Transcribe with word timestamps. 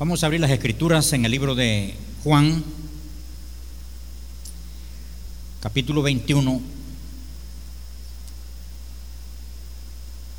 Vamos 0.00 0.22
a 0.22 0.26
abrir 0.26 0.40
las 0.40 0.52
escrituras 0.52 1.12
en 1.12 1.24
el 1.24 1.32
libro 1.32 1.56
de 1.56 1.92
Juan, 2.22 2.62
capítulo 5.60 6.02
21 6.02 6.62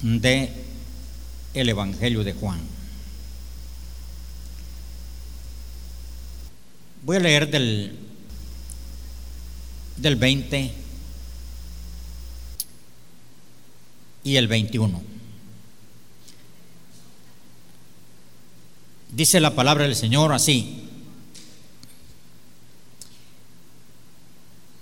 de 0.01 0.53
el 1.53 1.67
Evangelio 1.67 2.23
de 2.23 2.31
Juan. 2.31 2.61
Voy 7.03 7.17
a 7.17 7.19
leer 7.19 7.51
del, 7.51 7.99
del 9.97 10.15
20 10.15 10.73
y 14.23 14.35
el 14.37 14.47
21. 14.47 15.18
Dice 19.11 19.39
la 19.39 19.55
palabra 19.55 19.85
del 19.85 19.95
Señor 19.95 20.33
así. 20.33 20.83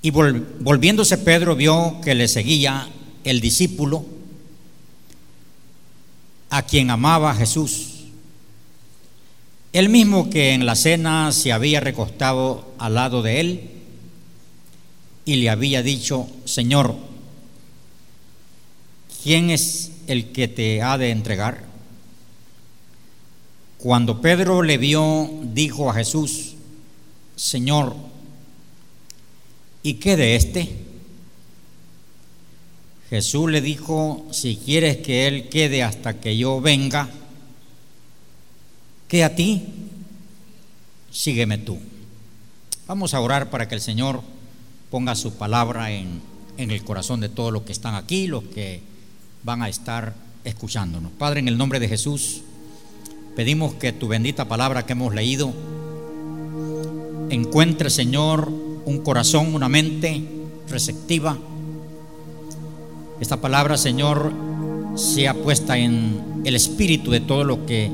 Y 0.02 0.12
volviéndose 0.12 1.18
Pedro 1.18 1.56
vio 1.56 2.00
que 2.04 2.16
le 2.16 2.28
seguía 2.28 2.88
el 3.24 3.42
discípulo 3.42 4.06
a 6.50 6.62
quien 6.62 6.92
amaba 6.92 7.36
Jesús. 7.36 8.06
El 9.74 9.90
mismo 9.90 10.30
que 10.30 10.54
en 10.54 10.66
la 10.66 10.76
cena 10.76 11.32
se 11.32 11.52
había 11.52 11.80
recostado 11.80 12.74
al 12.80 12.96
lado 12.96 13.22
de 13.22 13.40
él 13.40 13.70
y 15.26 15.36
le 15.36 15.50
había 15.50 15.84
dicho, 15.84 16.28
Señor, 16.46 16.96
¿quién 19.24 19.50
es 19.50 19.92
el 20.08 20.32
que 20.32 20.48
te 20.48 20.82
ha 20.82 20.98
de 20.98 21.12
entregar? 21.12 21.67
Cuando 23.78 24.22
Pedro 24.22 24.64
le 24.64 24.78
vio, 24.78 25.30
dijo 25.44 25.90
a 25.90 25.94
Jesús, 25.94 26.56
Señor, 27.36 27.96
¿y 29.84 29.96
qué 29.96 30.18
de 30.18 30.36
este? 30.36 30.76
Jesús 33.10 33.50
le 33.52 33.62
dijo, 33.62 34.26
si 34.32 34.58
quieres 34.58 34.98
que 34.98 35.28
él 35.28 35.48
quede 35.50 35.84
hasta 35.84 36.20
que 36.20 36.36
yo 36.36 36.60
venga, 36.60 37.10
que 39.08 39.24
a 39.24 39.36
ti, 39.36 39.64
sígueme 41.12 41.60
tú. 41.60 41.78
Vamos 42.88 43.14
a 43.14 43.22
orar 43.22 43.50
para 43.50 43.68
que 43.68 43.76
el 43.76 43.82
Señor 43.82 44.22
ponga 44.90 45.16
su 45.16 45.36
palabra 45.36 45.92
en, 45.92 46.22
en 46.58 46.72
el 46.72 46.84
corazón 46.84 47.20
de 47.20 47.30
todos 47.30 47.54
los 47.54 47.62
que 47.62 47.72
están 47.72 47.96
aquí, 47.96 48.28
los 48.28 48.44
que 48.44 48.82
van 49.44 49.62
a 49.62 49.70
estar 49.70 50.16
escuchándonos. 50.44 51.12
Padre, 51.12 51.40
en 51.42 51.48
el 51.48 51.58
nombre 51.58 51.80
de 51.80 51.88
Jesús, 51.88 52.42
Pedimos 53.38 53.76
que 53.76 53.94
tu 53.94 54.08
bendita 54.08 54.46
palabra 54.46 54.88
que 54.88 54.94
hemos 54.94 55.14
leído 55.14 55.54
encuentre, 57.30 57.92
Señor, 57.92 58.52
un 58.84 58.98
corazón, 59.04 59.54
una 59.54 59.70
mente 59.70 60.24
receptiva. 60.68 61.38
Esta 63.20 63.40
palabra, 63.40 63.78
Señor, 63.78 64.34
sea 64.96 65.36
puesta 65.36 65.78
en 65.78 66.42
el 66.46 66.56
espíritu 66.56 67.12
de 67.12 67.20
todo 67.20 67.44
lo 67.44 67.64
que 67.68 67.92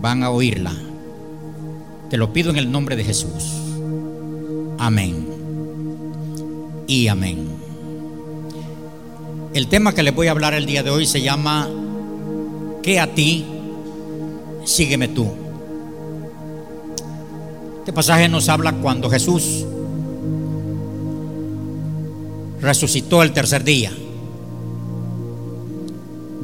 van 0.00 0.22
a 0.22 0.30
oírla. 0.30 0.72
Te 2.08 2.16
lo 2.16 2.32
pido 2.32 2.48
en 2.48 2.56
el 2.56 2.72
nombre 2.72 2.96
de 2.96 3.04
Jesús. 3.04 3.52
Amén. 4.78 5.26
Y 6.86 7.08
amén. 7.08 7.46
El 9.52 9.68
tema 9.68 9.94
que 9.94 10.02
les 10.02 10.14
voy 10.14 10.28
a 10.28 10.30
hablar 10.30 10.54
el 10.54 10.64
día 10.64 10.82
de 10.82 10.88
hoy 10.88 11.04
se 11.04 11.20
llama 11.20 11.68
¿Qué 12.82 12.98
a 12.98 13.14
ti? 13.14 13.44
Sígueme 14.68 15.08
tú. 15.08 15.26
Este 17.78 17.92
pasaje 17.92 18.28
nos 18.28 18.48
habla 18.48 18.72
cuando 18.74 19.08
Jesús 19.08 19.64
resucitó 22.60 23.22
el 23.22 23.32
tercer 23.32 23.64
día. 23.64 23.92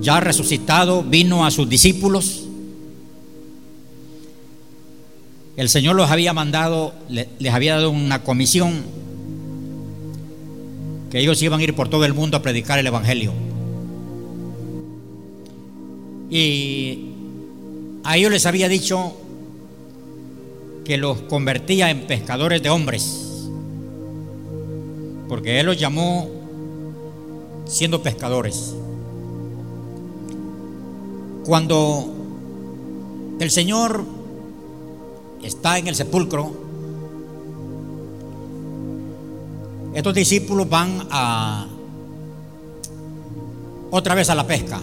Ya 0.00 0.20
resucitado, 0.20 1.02
vino 1.02 1.44
a 1.44 1.50
sus 1.50 1.68
discípulos. 1.68 2.44
El 5.56 5.68
Señor 5.68 5.94
los 5.94 6.10
había 6.10 6.32
mandado, 6.32 6.94
les 7.08 7.54
había 7.54 7.76
dado 7.76 7.90
una 7.90 8.22
comisión 8.22 8.82
que 11.10 11.20
ellos 11.20 11.40
iban 11.42 11.60
a 11.60 11.62
ir 11.62 11.74
por 11.74 11.88
todo 11.88 12.04
el 12.04 12.12
mundo 12.12 12.36
a 12.36 12.42
predicar 12.42 12.78
el 12.78 12.86
Evangelio. 12.86 13.32
Y 16.28 17.13
a 18.04 18.16
ellos 18.16 18.30
les 18.30 18.44
había 18.44 18.68
dicho 18.68 19.14
que 20.84 20.98
los 20.98 21.22
convertía 21.22 21.90
en 21.90 22.06
pescadores 22.06 22.62
de 22.62 22.68
hombres, 22.68 23.48
porque 25.28 25.58
Él 25.58 25.66
los 25.66 25.78
llamó 25.78 26.28
siendo 27.64 28.02
pescadores. 28.02 28.74
Cuando 31.46 32.12
el 33.40 33.50
Señor 33.50 34.04
está 35.42 35.78
en 35.78 35.88
el 35.88 35.94
sepulcro, 35.94 36.52
estos 39.94 40.14
discípulos 40.14 40.68
van 40.68 41.06
a 41.10 41.68
otra 43.90 44.14
vez 44.14 44.28
a 44.28 44.34
la 44.34 44.46
pesca. 44.46 44.80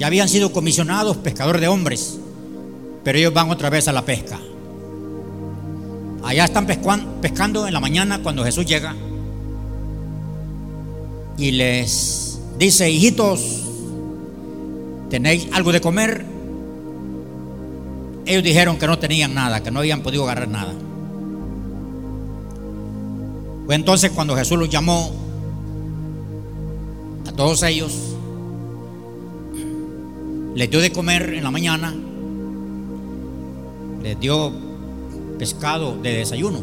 Ya 0.00 0.06
habían 0.06 0.30
sido 0.30 0.50
comisionados 0.50 1.18
pescadores 1.18 1.60
de 1.60 1.68
hombres, 1.68 2.18
pero 3.04 3.18
ellos 3.18 3.34
van 3.34 3.50
otra 3.50 3.68
vez 3.68 3.86
a 3.86 3.92
la 3.92 4.02
pesca. 4.02 4.40
Allá 6.24 6.46
están 6.46 6.66
pescando 7.20 7.66
en 7.66 7.74
la 7.74 7.80
mañana 7.80 8.22
cuando 8.22 8.42
Jesús 8.42 8.64
llega 8.64 8.96
y 11.36 11.50
les 11.50 12.40
dice, 12.58 12.90
hijitos, 12.90 13.60
¿tenéis 15.10 15.48
algo 15.52 15.70
de 15.70 15.82
comer? 15.82 16.24
Ellos 18.24 18.42
dijeron 18.42 18.78
que 18.78 18.86
no 18.86 18.98
tenían 18.98 19.34
nada, 19.34 19.62
que 19.62 19.70
no 19.70 19.80
habían 19.80 20.00
podido 20.00 20.22
agarrar 20.24 20.48
nada. 20.48 20.72
Fue 23.66 23.74
entonces 23.74 24.12
cuando 24.12 24.34
Jesús 24.34 24.58
los 24.58 24.70
llamó 24.70 25.12
a 27.28 27.32
todos 27.32 27.62
ellos 27.64 28.16
les 30.60 30.68
dio 30.68 30.78
de 30.82 30.92
comer 30.92 31.32
en 31.32 31.42
la 31.42 31.50
mañana, 31.50 31.94
les 34.02 34.20
dio 34.20 34.52
pescado 35.38 35.96
de 36.02 36.16
desayuno. 36.16 36.60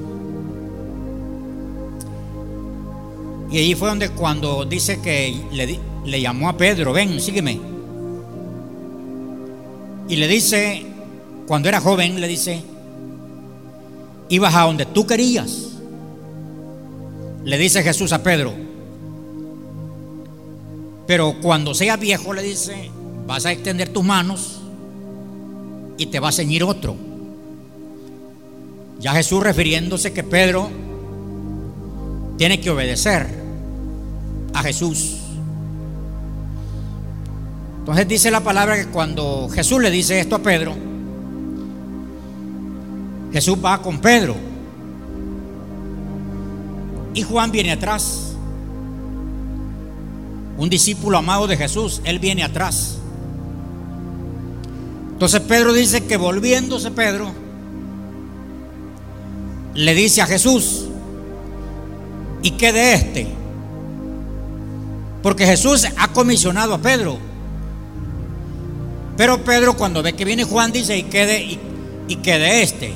Y 3.50 3.58
allí 3.58 3.74
fue 3.74 3.90
donde 3.90 4.10
cuando 4.10 4.66
dice 4.66 5.02
que 5.02 5.36
le, 5.52 5.80
le 6.06 6.22
llamó 6.22 6.48
a 6.48 6.56
Pedro, 6.56 6.94
ven, 6.94 7.20
sígueme. 7.20 7.60
Y 10.08 10.16
le 10.16 10.28
dice, 10.28 10.86
cuando 11.48 11.68
era 11.68 11.82
joven, 11.82 12.22
le 12.22 12.28
dice, 12.28 12.62
ibas 14.30 14.54
a 14.54 14.66
donde 14.66 14.86
tú 14.86 15.08
querías. 15.08 15.70
Le 17.44 17.58
dice 17.58 17.82
Jesús 17.82 18.14
a 18.14 18.22
Pedro. 18.22 18.54
Pero 21.08 21.34
cuando 21.42 21.74
sea 21.74 21.98
viejo, 21.98 22.32
le 22.32 22.44
dice, 22.44 22.92
vas 23.28 23.46
a 23.46 23.52
extender 23.52 23.90
tus 23.90 24.06
manos 24.06 24.62
y 25.98 26.06
te 26.06 26.20
va 26.20 26.30
a 26.30 26.32
ceñir 26.32 26.64
otro. 26.64 26.96
Ya 29.00 29.12
Jesús 29.12 29.44
refiriéndose 29.44 30.14
que 30.14 30.24
Pedro 30.24 30.70
tiene 32.38 32.62
que 32.62 32.70
obedecer 32.70 33.28
a 34.54 34.64
Jesús. 34.64 35.18
Entonces 37.80 38.08
dice 38.08 38.32
la 38.32 38.42
palabra 38.42 38.78
que 38.78 38.88
cuando 38.88 39.50
Jesús 39.50 39.82
le 39.82 39.92
dice 39.92 40.20
esto 40.20 40.38
a 40.38 40.40
Pedro, 40.40 40.74
Jesús 43.34 43.58
va 43.64 43.82
con 43.82 44.00
Pedro. 44.00 44.36
Y 47.14 47.24
Juan 47.24 47.52
viene 47.52 47.74
atrás. 47.74 48.36
Un 50.58 50.70
discípulo 50.70 51.18
amado 51.18 51.46
de 51.46 51.58
Jesús, 51.58 52.02
él 52.04 52.20
viene 52.20 52.44
atrás. 52.44 52.98
Entonces 55.18 55.42
Pedro 55.42 55.74
dice 55.74 56.06
que 56.06 56.16
volviéndose 56.16 56.92
Pedro, 56.92 57.32
le 59.74 59.96
dice 59.96 60.22
a 60.22 60.28
Jesús, 60.28 60.86
¿y 62.44 62.52
qué 62.52 62.72
de 62.72 62.94
este? 62.94 63.28
Porque 65.24 65.48
Jesús 65.48 65.88
ha 65.98 66.10
comisionado 66.10 66.76
a 66.76 66.78
Pedro. 66.78 67.18
Pero 69.18 69.44
Pedro 69.44 69.74
cuando 69.74 70.04
ve 70.04 70.14
que 70.14 70.24
viene 70.24 70.44
Juan 70.44 70.72
dice, 70.72 70.96
¿y 70.96 71.04
qué 71.06 71.26
de, 71.26 71.42
y, 71.42 71.60
y 72.10 72.20
este? 72.24 72.94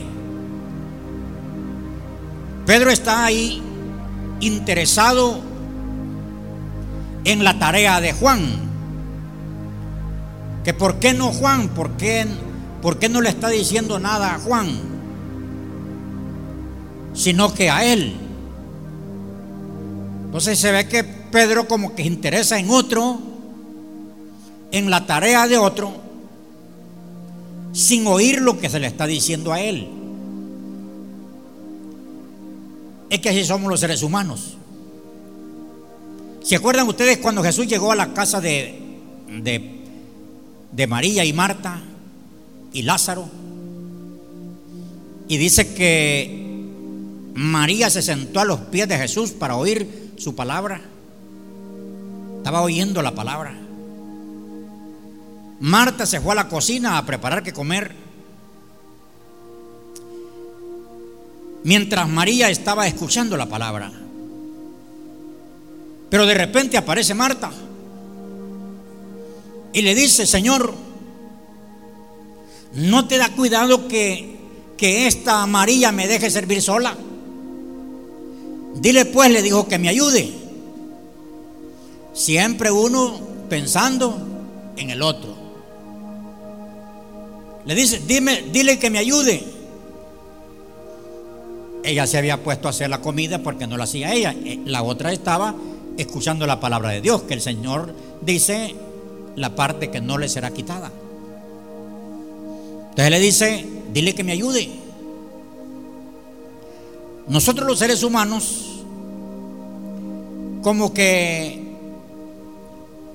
Pedro 2.67 2.91
está 2.91 3.25
ahí 3.25 3.63
interesado 4.41 5.41
en 7.23 7.43
la 7.43 7.57
tarea 7.57 7.99
de 7.99 8.13
Juan 8.13 8.70
que 10.63 10.73
por 10.73 10.99
qué 10.99 11.13
no 11.13 11.31
Juan, 11.31 11.69
por 11.69 11.91
qué 11.91 12.25
¿por 12.81 12.97
qué 12.97 13.09
no 13.09 13.21
le 13.21 13.29
está 13.29 13.49
diciendo 13.49 13.99
nada 13.99 14.35
a 14.35 14.39
Juan? 14.39 14.67
Sino 17.13 17.53
que 17.53 17.69
a 17.69 17.85
él. 17.85 18.15
Entonces 20.25 20.57
se 20.59 20.71
ve 20.71 20.87
que 20.87 21.03
Pedro 21.03 21.67
como 21.67 21.95
que 21.95 22.03
se 22.03 22.07
interesa 22.09 22.57
en 22.57 22.69
otro, 22.69 23.19
en 24.71 24.89
la 24.89 25.05
tarea 25.05 25.47
de 25.47 25.57
otro, 25.57 25.93
sin 27.73 28.07
oír 28.07 28.41
lo 28.41 28.59
que 28.59 28.69
se 28.69 28.79
le 28.79 28.87
está 28.87 29.05
diciendo 29.07 29.51
a 29.51 29.61
él. 29.61 29.89
Es 33.09 33.19
que 33.19 33.29
así 33.29 33.43
somos 33.43 33.69
los 33.69 33.79
seres 33.79 34.03
humanos. 34.03 34.55
¿Se 36.43 36.55
acuerdan 36.55 36.87
ustedes 36.87 37.17
cuando 37.17 37.43
Jesús 37.43 37.67
llegó 37.67 37.91
a 37.91 37.95
la 37.95 38.13
casa 38.13 38.39
de, 38.39 38.79
de, 39.27 39.80
de 40.71 40.87
María 40.87 41.25
y 41.25 41.33
Marta 41.33 41.81
y 42.73 42.81
Lázaro? 42.83 43.29
Y 45.27 45.37
dice 45.37 45.73
que 45.73 46.65
María 47.33 47.89
se 47.89 48.01
sentó 48.01 48.39
a 48.39 48.45
los 48.45 48.59
pies 48.59 48.87
de 48.87 48.97
Jesús 48.97 49.31
para 49.31 49.55
oír 49.55 50.13
su 50.17 50.35
palabra. 50.35 50.81
Estaba 52.37 52.61
oyendo 52.61 53.01
la 53.01 53.15
palabra. 53.15 53.55
Marta 55.59 56.05
se 56.05 56.19
fue 56.19 56.33
a 56.33 56.35
la 56.35 56.49
cocina 56.49 56.97
a 56.97 57.05
preparar 57.05 57.43
que 57.43 57.53
comer. 57.53 57.95
Mientras 61.63 62.09
María 62.09 62.49
estaba 62.49 62.87
escuchando 62.87 63.37
la 63.37 63.45
palabra. 63.45 63.91
Pero 66.09 66.25
de 66.25 66.33
repente 66.33 66.77
aparece 66.77 67.13
Marta 67.13 67.51
y 69.73 69.81
le 69.81 69.95
dice, 69.95 70.25
Señor, 70.25 70.73
¿no 72.73 73.07
te 73.07 73.17
da 73.17 73.29
cuidado 73.29 73.87
que, 73.87 74.37
que 74.77 75.07
esta 75.07 75.45
María 75.45 75.91
me 75.91 76.07
deje 76.07 76.29
servir 76.29 76.61
sola? 76.61 76.97
Dile 78.75 79.05
pues, 79.05 79.31
le 79.31 79.41
dijo, 79.41 79.67
que 79.67 79.77
me 79.79 79.89
ayude. 79.89 80.33
Siempre 82.13 82.71
uno 82.71 83.19
pensando 83.49 84.17
en 84.77 84.89
el 84.89 85.01
otro. 85.01 85.35
Le 87.65 87.75
dice, 87.75 88.01
dime, 88.05 88.43
dile 88.51 88.79
que 88.79 88.89
me 88.89 88.99
ayude. 88.99 89.43
Ella 91.83 92.07
se 92.07 92.17
había 92.17 92.43
puesto 92.43 92.67
a 92.67 92.71
hacer 92.71 92.89
la 92.89 93.01
comida 93.01 93.39
porque 93.39 93.67
no 93.67 93.77
la 93.77 93.85
hacía 93.85 94.13
ella. 94.13 94.35
Eh, 94.43 94.59
la 94.65 94.83
otra 94.83 95.11
estaba 95.11 95.55
escuchando 95.97 96.45
la 96.47 96.59
palabra 96.59 96.89
de 96.89 97.01
Dios, 97.01 97.23
que 97.23 97.33
el 97.33 97.41
Señor 97.41 97.93
dice 98.21 98.75
la 99.35 99.55
parte 99.55 99.89
que 99.89 100.01
no 100.01 100.17
le 100.17 100.29
será 100.29 100.51
quitada. 100.51 100.91
Entonces 102.89 103.09
le 103.09 103.19
dice, 103.19 103.65
dile 103.93 104.13
que 104.13 104.23
me 104.23 104.33
ayude. 104.33 104.69
Nosotros 107.27 107.65
los 107.67 107.79
seres 107.79 108.03
humanos, 108.03 108.83
como 110.61 110.93
que 110.93 111.71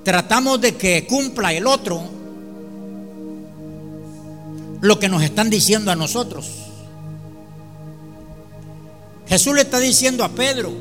tratamos 0.03 0.59
de 0.61 0.75
que 0.75 1.05
cumpla 1.05 1.53
el 1.53 1.67
otro 1.67 2.01
lo 4.81 4.99
que 4.99 5.09
nos 5.09 5.23
están 5.23 5.49
diciendo 5.49 5.91
a 5.91 5.95
nosotros. 5.95 6.49
Jesús 9.27 9.53
le 9.53 9.61
está 9.61 9.79
diciendo 9.79 10.23
a 10.23 10.29
Pedro, 10.29 10.71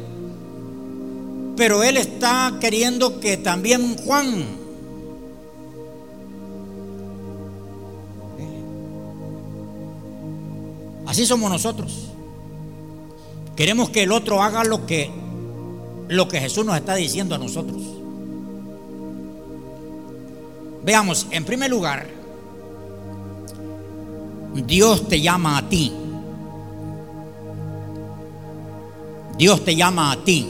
pero 1.57 1.83
él 1.83 1.97
está 1.97 2.59
queriendo 2.61 3.19
que 3.21 3.37
también 3.37 3.97
Juan 3.99 4.66
Así 11.17 11.25
somos 11.25 11.51
nosotros. 11.51 12.09
Queremos 13.57 13.89
que 13.89 14.03
el 14.03 14.13
otro 14.13 14.43
haga 14.43 14.65
lo 14.65 14.85
que 14.85 15.11
lo 16.09 16.29
que 16.29 16.39
Jesús 16.39 16.67
nos 16.67 16.77
está 16.77 16.95
diciendo 16.95 17.35
a 17.35 17.39
nosotros. 17.39 17.81
Veamos, 20.85 21.27
en 21.31 21.47
primer 21.47 21.71
lugar, 21.71 22.07
Dios 24.67 25.09
te 25.09 25.23
llama 25.23 25.57
a 25.57 25.67
ti. 25.67 25.91
Dios 29.39 29.65
te 29.65 29.75
llama 29.75 30.13
a 30.13 30.17
ti. 30.23 30.47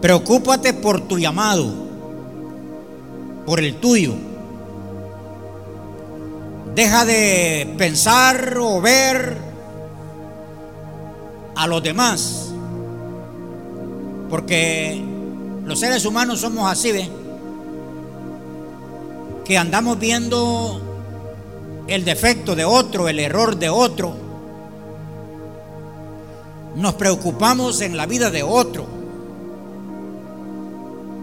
Preocúpate 0.00 0.72
por 0.72 1.00
tu 1.00 1.18
llamado, 1.18 1.66
por 3.44 3.58
el 3.58 3.74
tuyo. 3.80 4.14
Deja 6.74 7.04
de 7.04 7.74
pensar 7.76 8.56
o 8.58 8.80
ver 8.80 9.36
a 11.54 11.66
los 11.66 11.82
demás, 11.82 12.52
porque 14.30 15.02
los 15.64 15.78
seres 15.78 16.04
humanos 16.04 16.40
somos 16.40 16.70
así. 16.70 16.92
Que 19.44 19.58
andamos 19.58 19.98
viendo 19.98 20.80
el 21.88 22.04
defecto 22.04 22.54
de 22.54 22.64
otro, 22.64 23.08
el 23.08 23.18
error 23.18 23.58
de 23.58 23.68
otro. 23.68 24.14
Nos 26.76 26.94
preocupamos 26.94 27.80
en 27.82 27.96
la 27.96 28.06
vida 28.06 28.30
de 28.30 28.42
otro 28.42 29.02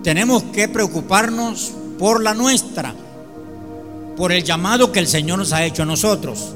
tenemos 0.03 0.43
que 0.43 0.67
preocuparnos 0.67 1.71
por 1.97 2.23
la 2.23 2.33
nuestra, 2.33 2.93
por 4.19 4.33
el 4.33 4.43
llamado 4.43 4.91
que 4.91 4.99
el 4.99 5.07
Señor 5.07 5.39
nos 5.39 5.53
ha 5.53 5.63
hecho 5.63 5.83
a 5.83 5.85
nosotros. 5.85 6.49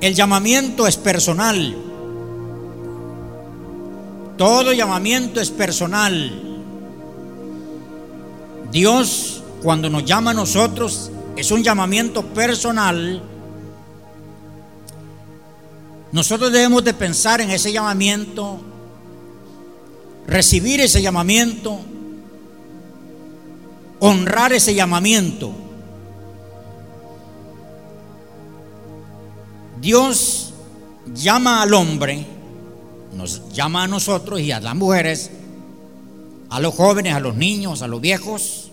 El 0.00 0.14
llamamiento 0.14 0.86
es 0.86 0.96
personal. 0.96 1.76
Todo 4.38 4.72
llamamiento 4.72 5.42
es 5.42 5.50
personal. 5.50 6.32
Dios, 8.72 9.42
cuando 9.62 9.90
nos 9.90 10.06
llama 10.06 10.30
a 10.30 10.34
nosotros, 10.34 11.10
es 11.36 11.50
un 11.50 11.62
llamamiento 11.62 12.24
personal. 12.28 13.22
Nosotros 16.12 16.50
debemos 16.50 16.82
de 16.82 16.94
pensar 16.94 17.42
en 17.42 17.50
ese 17.50 17.70
llamamiento 17.74 18.58
recibir 20.26 20.80
ese 20.80 21.02
llamamiento, 21.02 21.78
honrar 24.04 24.52
ese 24.52 24.74
llamamiento. 24.74 25.52
Dios 29.80 30.52
llama 31.14 31.62
al 31.62 31.72
hombre, 31.72 32.26
nos 33.14 33.48
llama 33.52 33.84
a 33.84 33.86
nosotros 33.86 34.40
y 34.40 34.50
a 34.50 34.58
las 34.58 34.74
mujeres, 34.74 35.30
a 36.50 36.58
los 36.58 36.74
jóvenes, 36.74 37.14
a 37.14 37.20
los 37.20 37.36
niños, 37.36 37.80
a 37.82 37.86
los 37.86 38.00
viejos. 38.00 38.72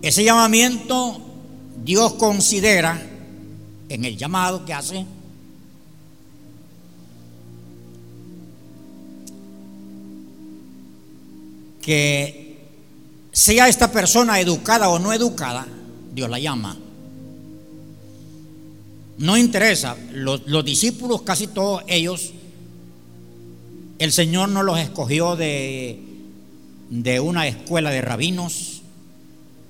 Ese 0.00 0.24
llamamiento 0.24 1.20
Dios 1.84 2.14
considera 2.14 2.98
en 3.90 4.04
el 4.06 4.16
llamado 4.16 4.64
que 4.64 4.72
hace 4.72 5.04
que 11.88 12.58
sea 13.32 13.66
esta 13.66 13.90
persona 13.90 14.38
educada 14.40 14.90
o 14.90 14.98
no 14.98 15.14
educada, 15.14 15.66
Dios 16.14 16.28
la 16.28 16.38
llama. 16.38 16.76
No 19.16 19.38
interesa, 19.38 19.96
los, 20.12 20.44
discípulos, 20.66 21.22
casi 21.22 21.46
todos 21.46 21.82
ellos, 21.86 22.34
el 23.98 24.12
Señor 24.12 24.50
no 24.50 24.62
los 24.62 24.78
escogió 24.78 25.34
de, 25.34 25.98
de 26.90 27.20
una 27.20 27.48
escuela 27.48 27.88
de 27.90 28.02
rabinos, 28.02 28.82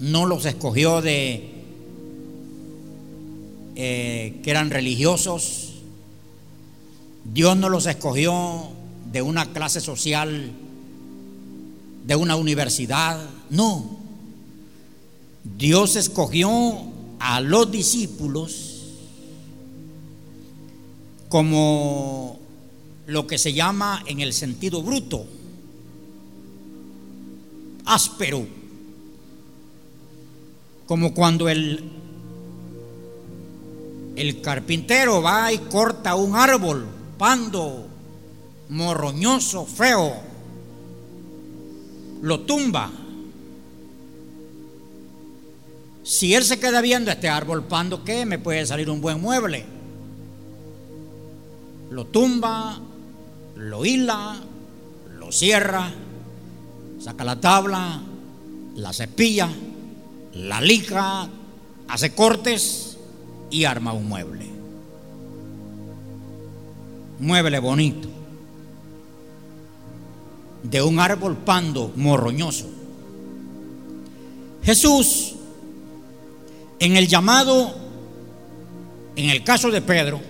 no 0.00 0.26
los 0.26 0.44
escogió 0.44 1.00
de 1.00 1.50
eh, 3.76 4.40
que 4.42 4.50
eran 4.50 4.70
religiosos, 4.70 5.74
Dios 7.32 7.56
no 7.56 7.68
los 7.68 7.86
escogió 7.86 8.70
de 9.12 9.22
una 9.22 9.52
clase 9.52 9.80
social 9.80 10.50
de 12.08 12.16
una 12.16 12.36
universidad. 12.36 13.20
No. 13.50 13.98
Dios 15.44 15.94
escogió 15.94 16.50
a 17.20 17.42
los 17.42 17.70
discípulos 17.70 18.82
como 21.28 22.38
lo 23.06 23.26
que 23.26 23.36
se 23.36 23.52
llama 23.52 24.02
en 24.06 24.20
el 24.20 24.32
sentido 24.32 24.82
bruto, 24.82 25.26
áspero, 27.84 28.46
como 30.86 31.12
cuando 31.12 31.50
el, 31.50 31.90
el 34.16 34.40
carpintero 34.40 35.20
va 35.20 35.52
y 35.52 35.58
corta 35.58 36.14
un 36.14 36.34
árbol, 36.36 36.86
pando, 37.18 37.86
morroñoso, 38.70 39.66
feo, 39.66 40.27
lo 42.22 42.40
tumba. 42.40 42.90
Si 46.02 46.34
él 46.34 46.44
se 46.44 46.58
queda 46.58 46.80
viendo 46.80 47.10
este 47.10 47.28
árbol 47.28 47.64
pando, 47.64 48.02
¿qué? 48.04 48.24
Me 48.24 48.38
puede 48.38 48.64
salir 48.66 48.88
un 48.88 49.00
buen 49.00 49.20
mueble. 49.20 49.66
Lo 51.90 52.06
tumba, 52.06 52.80
lo 53.56 53.84
hila, 53.84 54.36
lo 55.18 55.32
cierra, 55.32 55.90
saca 57.00 57.24
la 57.24 57.40
tabla, 57.40 58.00
la 58.74 58.92
cepilla, 58.92 59.48
la 60.34 60.60
lija, 60.60 61.28
hace 61.88 62.14
cortes 62.14 62.96
y 63.50 63.64
arma 63.64 63.92
un 63.92 64.08
mueble. 64.08 64.46
Mueble 67.18 67.58
bonito. 67.58 68.17
De 70.62 70.82
un 70.82 70.98
árbol 70.98 71.36
pando 71.36 71.92
morroñoso. 71.96 72.66
Jesús, 74.62 75.34
en 76.78 76.96
el 76.96 77.08
llamado, 77.08 77.74
en 79.16 79.30
el 79.30 79.42
caso 79.42 79.70
de 79.70 79.80
Pedro, 79.80 80.20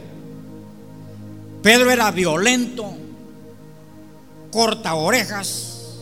Pedro 1.63 1.91
era 1.91 2.11
violento, 2.11 2.95
corta 4.51 4.95
orejas, 4.95 5.97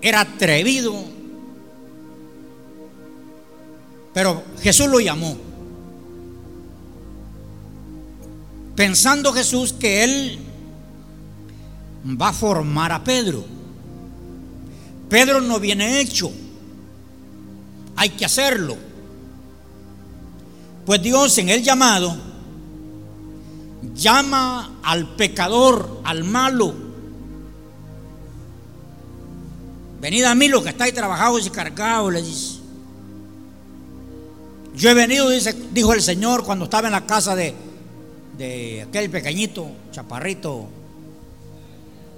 era 0.00 0.20
atrevido, 0.20 0.94
pero 4.12 4.44
Jesús 4.60 4.86
lo 4.86 5.00
llamó. 5.00 5.36
Pensando 8.76 9.32
Jesús 9.32 9.72
que 9.72 10.04
él 10.04 10.38
va 12.04 12.28
a 12.28 12.32
formar 12.32 12.92
a 12.92 13.02
Pedro. 13.02 13.44
Pedro 15.08 15.40
no 15.40 15.58
viene 15.58 16.00
hecho. 16.00 16.30
Hay 17.96 18.10
que 18.10 18.24
hacerlo. 18.24 18.76
Pues 20.84 21.00
Dios 21.02 21.38
en 21.38 21.48
el 21.48 21.62
llamado 21.62 22.16
llama 23.94 24.78
al 24.82 25.14
pecador, 25.14 26.00
al 26.04 26.24
malo. 26.24 26.74
Venid 30.00 30.24
a 30.24 30.34
mí 30.34 30.48
los 30.48 30.62
que 30.62 30.70
estáis 30.70 30.92
trabajados 30.92 31.46
y 31.46 31.50
cargados, 31.50 32.12
le 32.12 32.22
dice. 32.22 32.58
Yo 34.74 34.90
he 34.90 34.94
venido, 34.94 35.30
dice, 35.30 35.54
dijo 35.72 35.94
el 35.94 36.02
Señor 36.02 36.44
cuando 36.44 36.64
estaba 36.64 36.88
en 36.88 36.92
la 36.92 37.06
casa 37.06 37.36
de, 37.36 37.54
de 38.36 38.82
aquel 38.82 39.08
pequeñito, 39.08 39.68
chaparrito, 39.92 40.68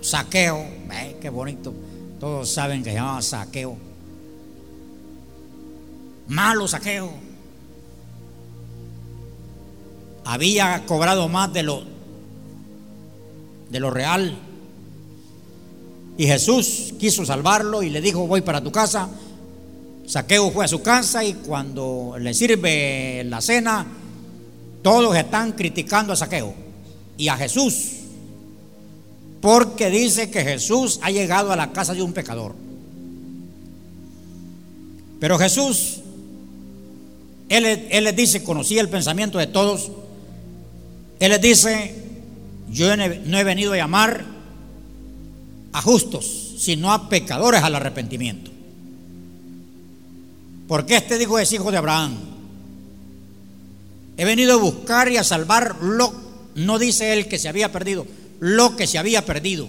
saqueo. 0.09 0.65
qué 1.21 1.29
bonito. 1.31 1.75
Todos 2.21 2.51
saben 2.51 2.83
que 2.83 2.91
se 2.91 2.97
llamaba 2.97 3.23
saqueo. 3.23 3.77
Malo 6.29 6.67
saqueo. 6.67 7.11
Había 10.25 10.85
cobrado 10.87 11.29
más 11.29 11.53
de 11.53 11.63
lo, 11.63 11.85
de 13.71 13.81
lo 13.81 13.91
real. 13.91 14.37
Y 16.19 16.27
Jesús 16.27 16.95
quiso 16.99 17.25
salvarlo 17.25 17.83
y 17.83 17.91
le 17.91 18.01
dijo, 18.01 18.27
voy 18.27 18.41
para 18.41 18.63
tu 18.63 18.73
casa 18.73 19.09
Saqueo 20.07 20.53
fue 20.53 20.65
a 20.65 20.69
su 20.69 20.83
casa 20.83 21.25
y 21.25 21.35
cuando 21.35 22.17
le 22.19 22.33
sirve 22.33 23.25
la 23.25 23.41
cena, 23.41 23.85
todos 24.81 25.17
están 25.17 25.53
criticando 25.53 26.13
a 26.13 26.17
Saqueo 26.17 26.55
y 27.19 27.27
a 27.27 27.37
Jesús, 27.37 27.96
porque 29.47 29.91
dice 29.91 30.29
que 30.29 30.43
Jesús 30.43 30.99
ha 31.03 31.13
llegado 31.13 31.53
a 31.53 31.57
la 31.57 31.71
casa 31.71 31.95
de 31.95 32.03
un 32.03 32.13
pecador. 32.13 32.57
Pero 35.21 35.39
Jesús, 35.39 36.01
él, 37.49 37.65
él 37.65 38.03
les 38.03 38.17
dice, 38.17 38.43
conocía 38.43 38.81
el 38.81 38.89
pensamiento 38.89 39.39
de 39.39 39.47
todos, 39.47 39.93
Él 41.21 41.31
les 41.31 41.41
dice, 41.41 41.95
yo 42.73 42.97
no 42.97 43.39
he 43.39 43.45
venido 43.45 43.75
a 43.75 43.77
llamar 43.77 44.25
a 45.73 45.81
justos, 45.81 46.57
sino 46.59 46.93
a 46.93 47.09
pecadores 47.09 47.63
al 47.63 47.77
arrepentimiento. 47.77 48.51
Porque 50.67 50.97
este 50.97 51.19
dijo 51.19 51.39
es 51.39 51.53
hijo 51.53 51.71
de 51.71 51.77
Abraham. 51.77 52.17
He 54.17 54.25
venido 54.25 54.55
a 54.55 54.57
buscar 54.57 55.09
y 55.09 55.19
a 55.19 55.23
salvar 55.23 55.77
lo, 55.83 56.13
no 56.57 56.81
dice 56.81 57.13
él 57.13 57.29
que 57.29 57.39
se 57.39 57.49
había 57.49 57.71
perdido, 57.71 58.09
lo 58.41 58.77
que 58.77 58.87
se 58.87 58.99
había 58.99 59.25
perdido. 59.25 59.69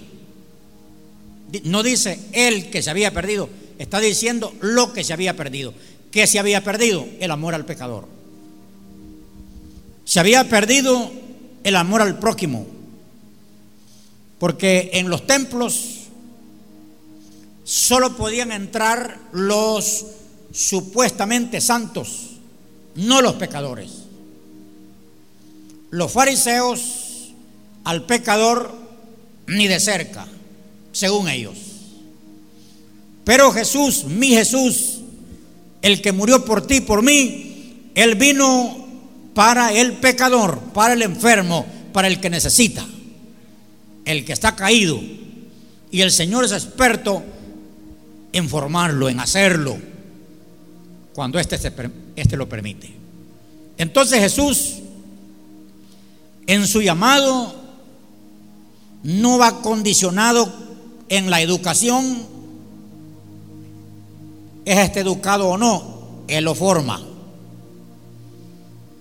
No 1.64 1.84
dice 1.84 2.20
él 2.34 2.70
que 2.70 2.82
se 2.82 2.90
había 2.90 3.14
perdido, 3.14 3.50
está 3.78 4.00
diciendo 4.00 4.54
lo 4.62 4.94
que 4.94 5.04
se 5.04 5.14
había 5.14 5.36
perdido. 5.36 5.74
¿Qué 6.12 6.28
se 6.28 6.40
había 6.40 6.64
perdido? 6.64 7.06
El 7.20 7.32
amor 7.32 7.54
al 7.54 7.66
pecador. 7.66 8.08
Se 10.06 10.20
había 10.20 10.48
perdido 10.50 11.12
el 11.64 11.76
amor 11.76 12.02
al 12.02 12.20
prójimo. 12.20 12.66
Porque 14.40 14.92
en 14.94 15.10
los 15.10 15.28
templos 15.28 16.08
solo 17.64 18.16
podían 18.16 18.52
entrar 18.52 19.20
los 19.32 20.06
supuestamente 20.52 21.60
santos, 21.60 22.38
no 22.96 23.22
los 23.22 23.34
pecadores. 23.34 23.92
Los 25.90 26.12
fariseos 26.12 27.07
al 27.88 28.06
pecador 28.06 28.76
ni 29.48 29.66
de 29.70 29.80
cerca, 29.80 30.28
según 30.92 31.30
ellos. 31.30 31.58
Pero 33.24 33.50
Jesús, 33.54 34.04
mi 34.04 34.32
Jesús, 34.32 35.00
el 35.82 36.02
que 36.02 36.12
murió 36.12 36.44
por 36.44 36.68
ti, 36.68 36.82
por 36.82 37.02
mí, 37.02 37.92
Él 37.96 38.16
vino 38.16 38.86
para 39.34 39.72
el 39.72 39.94
pecador, 39.94 40.60
para 40.74 40.96
el 40.96 41.02
enfermo, 41.02 41.66
para 41.94 42.10
el 42.10 42.20
que 42.20 42.30
necesita, 42.30 42.86
el 44.04 44.26
que 44.26 44.34
está 44.34 44.54
caído. 44.54 45.00
Y 45.90 46.02
el 46.02 46.12
Señor 46.12 46.44
es 46.44 46.52
experto 46.52 47.24
en 48.34 48.50
formarlo, 48.50 49.08
en 49.08 49.22
hacerlo 49.22 49.78
cuando 51.14 51.40
éste, 51.40 51.58
este 52.18 52.36
lo 52.36 52.50
permite. 52.50 52.92
Entonces 53.78 54.20
Jesús, 54.20 54.74
en 56.48 56.68
su 56.68 56.82
llamado, 56.82 57.67
no 59.08 59.38
va 59.38 59.62
condicionado 59.62 60.52
en 61.08 61.30
la 61.30 61.42
educación, 61.42 62.26
es 64.66 64.78
este 64.80 65.00
educado 65.00 65.48
o 65.48 65.58
no, 65.58 66.26
Él 66.28 66.44
lo 66.44 66.54
forma. 66.54 67.02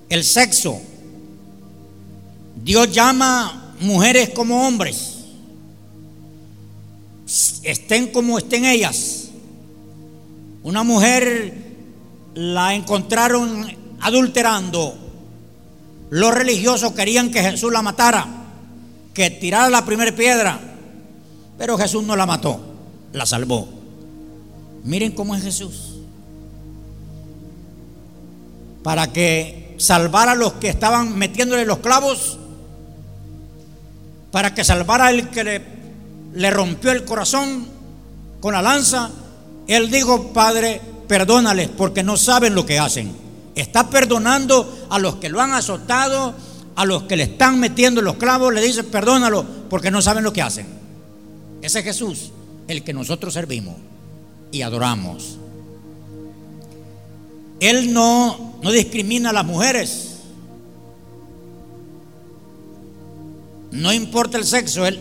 El 0.08 0.22
sexo, 0.22 0.80
Dios 2.62 2.92
llama 2.92 3.74
mujeres 3.80 4.30
como 4.30 4.68
hombres, 4.68 5.24
estén 7.64 8.06
como 8.12 8.38
estén 8.38 8.64
ellas. 8.64 9.30
Una 10.62 10.84
mujer 10.84 11.52
la 12.34 12.76
encontraron 12.76 13.66
adulterando. 14.02 14.96
Los 16.10 16.32
religiosos 16.32 16.92
querían 16.92 17.32
que 17.32 17.42
Jesús 17.42 17.72
la 17.72 17.82
matara, 17.82 18.35
que 19.16 19.30
tirara 19.30 19.70
la 19.70 19.82
primera 19.86 20.14
piedra, 20.14 20.60
pero 21.56 21.78
Jesús 21.78 22.04
no 22.04 22.16
la 22.16 22.26
mató, 22.26 22.60
la 23.14 23.24
salvó. 23.24 23.66
Miren 24.84 25.12
cómo 25.12 25.34
es 25.34 25.42
Jesús. 25.42 25.94
Para 28.82 29.10
que 29.14 29.74
salvara 29.78 30.32
a 30.32 30.34
los 30.34 30.52
que 30.54 30.68
estaban 30.68 31.16
metiéndole 31.16 31.64
los 31.64 31.78
clavos, 31.78 32.38
para 34.32 34.54
que 34.54 34.64
salvara 34.64 35.06
al 35.06 35.30
que 35.30 35.44
le, 35.44 35.62
le 36.34 36.50
rompió 36.50 36.92
el 36.92 37.06
corazón 37.06 37.66
con 38.40 38.52
la 38.52 38.60
lanza, 38.60 39.10
él 39.66 39.90
dijo, 39.90 40.34
Padre, 40.34 40.78
perdónales 41.08 41.70
porque 41.70 42.02
no 42.02 42.18
saben 42.18 42.54
lo 42.54 42.66
que 42.66 42.78
hacen. 42.78 43.16
Está 43.54 43.88
perdonando 43.88 44.86
a 44.90 44.98
los 44.98 45.16
que 45.16 45.30
lo 45.30 45.40
han 45.40 45.54
azotado, 45.54 46.34
a 46.76 46.84
los 46.84 47.04
que 47.04 47.16
le 47.16 47.24
están 47.24 47.58
metiendo 47.58 48.02
los 48.02 48.16
clavos, 48.16 48.52
le 48.52 48.62
dice 48.62 48.84
perdónalo 48.84 49.44
porque 49.68 49.90
no 49.90 50.00
saben 50.02 50.22
lo 50.22 50.32
que 50.32 50.42
hacen. 50.42 50.66
Ese 51.62 51.80
es 51.80 51.84
Jesús, 51.84 52.30
el 52.68 52.84
que 52.84 52.92
nosotros 52.92 53.34
servimos 53.34 53.74
y 54.52 54.62
adoramos. 54.62 55.38
Él 57.58 57.92
no, 57.92 58.58
no 58.62 58.70
discrimina 58.70 59.30
a 59.30 59.32
las 59.32 59.44
mujeres. 59.44 60.18
No 63.72 63.92
importa 63.92 64.38
el 64.38 64.44
sexo, 64.44 64.86
él 64.86 65.00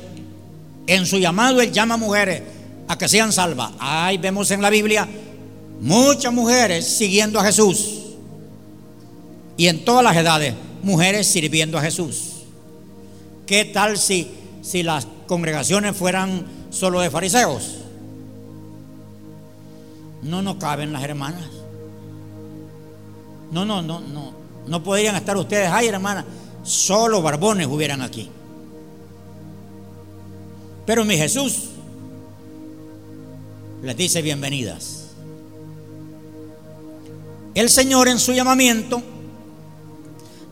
en 0.88 1.06
su 1.06 1.18
llamado 1.18 1.62
él 1.62 1.72
llama 1.72 1.96
a 1.96 1.98
mujeres 1.98 2.42
a 2.88 2.98
que 2.98 3.08
sean 3.08 3.34
salvas. 3.34 3.72
Ahí 3.80 4.18
vemos 4.18 4.52
en 4.52 4.62
la 4.62 4.70
Biblia 4.70 5.08
muchas 5.82 6.34
mujeres 6.34 6.86
siguiendo 6.86 7.40
a 7.40 7.44
Jesús. 7.44 8.02
Y 9.58 9.68
en 9.68 9.86
todas 9.86 10.04
las 10.04 10.16
edades, 10.16 10.54
mujeres 10.86 11.28
sirviendo 11.28 11.78
a 11.78 11.82
Jesús. 11.82 12.44
¿Qué 13.46 13.66
tal 13.66 13.98
si, 13.98 14.32
si 14.62 14.84
las 14.84 15.06
congregaciones 15.28 15.98
fueran 15.98 16.46
solo 16.70 17.02
de 17.02 17.10
fariseos? 17.10 17.86
no 20.26 20.42
nos 20.42 20.56
caben 20.56 20.92
las 20.92 21.04
hermanas. 21.04 21.48
No, 23.52 23.64
no, 23.66 23.82
no, 23.82 24.00
no. 24.00 24.34
No 24.68 24.84
podrían 24.84 25.16
estar 25.16 25.38
ustedes, 25.38 25.70
ay 25.72 25.88
hermana, 25.88 26.26
solo 26.64 27.22
barbones 27.22 27.68
hubieran 27.68 28.02
aquí. 28.02 28.30
Pero 30.86 31.06
mi 31.06 31.16
Jesús 31.16 31.70
les 33.84 33.96
dice 33.96 34.22
bienvenidas. 34.24 35.12
El 37.54 37.70
Señor 37.70 38.08
en 38.08 38.20
su 38.20 38.34
llamamiento 38.34 39.02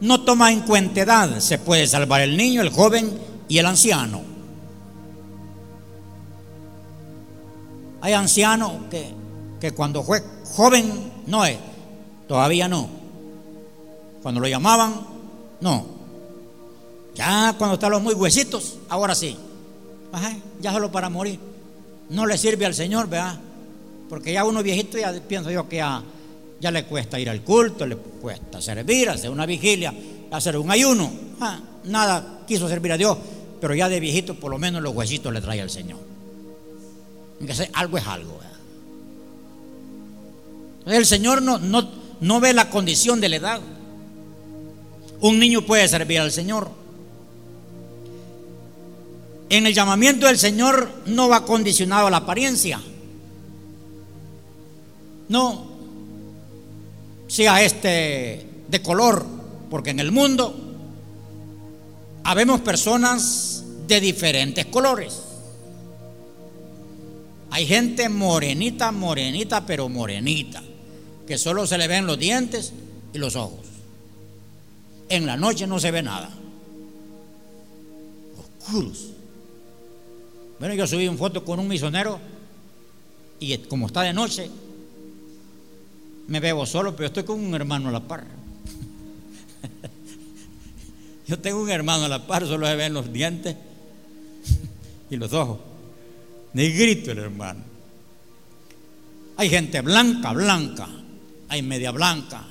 no 0.01 0.21
toma 0.21 0.51
en 0.51 0.61
cuenta 0.61 1.01
edad, 1.01 1.39
se 1.39 1.57
puede 1.57 1.87
salvar 1.87 2.21
el 2.21 2.35
niño, 2.37 2.61
el 2.61 2.69
joven 2.69 3.17
y 3.47 3.57
el 3.57 3.65
anciano. 3.65 4.21
Hay 8.01 8.13
ancianos 8.13 8.73
que, 8.89 9.13
que 9.61 9.71
cuando 9.71 10.03
fue 10.03 10.21
joven 10.55 11.11
no 11.27 11.45
es, 11.45 11.57
todavía 12.27 12.67
no. 12.67 12.89
Cuando 14.21 14.41
lo 14.41 14.47
llamaban, 14.47 14.93
no. 15.61 15.85
Ya 17.15 17.55
cuando 17.57 17.75
están 17.75 17.91
los 17.91 18.01
muy 18.01 18.13
huesitos, 18.13 18.77
ahora 18.89 19.15
sí. 19.15 19.37
ya 20.61 20.71
solo 20.71 20.91
para 20.91 21.09
morir. 21.09 21.39
No 22.09 22.25
le 22.25 22.37
sirve 22.37 22.65
al 22.65 22.73
Señor, 22.73 23.07
¿verdad? 23.07 23.39
Porque 24.09 24.33
ya 24.33 24.43
uno 24.45 24.63
viejito, 24.63 24.97
ya 24.97 25.13
pienso 25.27 25.51
yo 25.51 25.67
que 25.67 25.77
ya, 25.77 26.03
ya 26.63 26.71
le 26.71 26.85
cuesta 26.85 27.19
ir 27.19 27.29
al 27.29 27.41
culto, 27.41 27.85
le 27.85 27.97
cuesta 27.97 28.61
servir, 28.61 29.09
hacer 29.09 29.29
una 29.29 29.45
vigilia, 29.45 29.93
hacer 30.31 30.55
un 30.57 30.71
ayuno. 30.71 31.11
Ah, 31.41 31.59
nada 31.83 32.45
quiso 32.47 32.69
servir 32.69 32.93
a 32.93 32.97
Dios, 32.97 33.17
pero 33.59 33.75
ya 33.75 33.89
de 33.89 33.99
viejito 33.99 34.35
por 34.35 34.49
lo 34.49 34.57
menos 34.57 34.81
los 34.81 34.95
huesitos 34.95 35.33
le 35.33 35.41
trae 35.41 35.59
al 35.59 35.69
Señor. 35.69 35.99
algo 37.73 37.97
es 37.97 38.07
algo. 38.07 38.39
El 40.85 41.05
Señor 41.05 41.41
no, 41.41 41.59
no, 41.59 41.85
no 42.21 42.39
ve 42.39 42.53
la 42.53 42.69
condición 42.69 43.19
de 43.19 43.27
la 43.27 43.35
edad. 43.35 43.61
Un 45.19 45.39
niño 45.39 45.63
puede 45.63 45.85
servir 45.89 46.21
al 46.21 46.31
Señor. 46.31 46.71
En 49.49 49.67
el 49.67 49.73
llamamiento 49.73 50.27
del 50.27 50.37
Señor 50.37 50.89
no 51.07 51.27
va 51.27 51.43
condicionado 51.43 52.07
a 52.07 52.11
la 52.11 52.17
apariencia. 52.17 52.81
No 55.27 55.72
sea 57.33 57.63
este 57.63 58.45
de 58.67 58.81
color, 58.83 59.25
porque 59.71 59.89
en 59.89 59.99
el 59.99 60.11
mundo 60.11 60.55
habemos 62.23 62.61
personas 62.61 63.63
de 63.87 63.99
diferentes 63.99 64.67
colores. 64.67 65.19
Hay 67.49 67.65
gente 67.65 68.07
morenita, 68.07 68.91
morenita, 68.91 69.65
pero 69.65 69.89
morenita, 69.89 70.61
que 71.25 71.39
solo 71.39 71.65
se 71.65 71.79
le 71.79 71.87
ven 71.87 72.05
los 72.05 72.19
dientes 72.19 72.71
y 73.13 73.17
los 73.17 73.35
ojos. 73.35 73.65
En 75.09 75.25
la 75.25 75.35
noche 75.35 75.65
no 75.65 75.79
se 75.79 75.89
ve 75.89 76.03
nada. 76.03 76.29
Oscuros. 78.59 79.07
Bueno, 80.59 80.75
yo 80.75 80.85
subí 80.85 81.07
una 81.07 81.17
foto 81.17 81.43
con 81.43 81.59
un 81.59 81.67
misionero 81.67 82.19
y 83.39 83.57
como 83.57 83.87
está 83.87 84.03
de 84.03 84.13
noche, 84.13 84.51
me 86.27 86.39
veo 86.39 86.65
solo, 86.65 86.95
pero 86.95 87.07
estoy 87.07 87.23
con 87.23 87.39
un 87.39 87.53
hermano 87.53 87.89
a 87.89 87.91
la 87.91 87.99
par. 87.99 88.25
Yo 91.27 91.39
tengo 91.39 91.61
un 91.61 91.69
hermano 91.69 92.05
a 92.05 92.07
la 92.07 92.25
par, 92.25 92.45
solo 92.45 92.67
se 92.67 92.75
ven 92.75 92.93
los 92.93 93.11
dientes 93.11 93.55
y 95.09 95.15
los 95.15 95.31
ojos. 95.33 95.59
Negrito 96.53 97.11
el 97.11 97.19
hermano. 97.19 97.61
Hay 99.37 99.49
gente 99.49 99.81
blanca, 99.81 100.33
blanca. 100.33 100.87
Hay 101.49 101.61
media 101.61 101.91
blanca. 101.91 102.45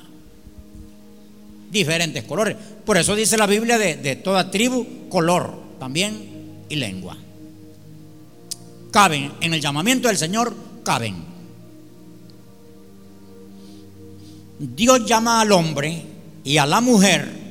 Diferentes 1.71 2.25
colores. 2.25 2.57
Por 2.85 2.97
eso 2.97 3.15
dice 3.15 3.37
la 3.37 3.47
Biblia 3.47 3.79
de, 3.79 3.97
de 3.97 4.17
toda 4.17 4.51
tribu, 4.51 5.09
color 5.09 5.55
también 5.79 6.65
y 6.69 6.77
lengua. 6.77 7.17
Caben 8.91 9.33
en 9.41 9.55
el 9.55 9.61
llamamiento 9.61 10.09
del 10.09 10.19
Señor, 10.19 10.55
caben. 10.85 11.32
Dios 14.65 15.05
llama 15.05 15.41
al 15.41 15.51
hombre 15.51 16.05
y 16.45 16.57
a 16.57 16.67
la 16.67 16.81
mujer 16.81 17.43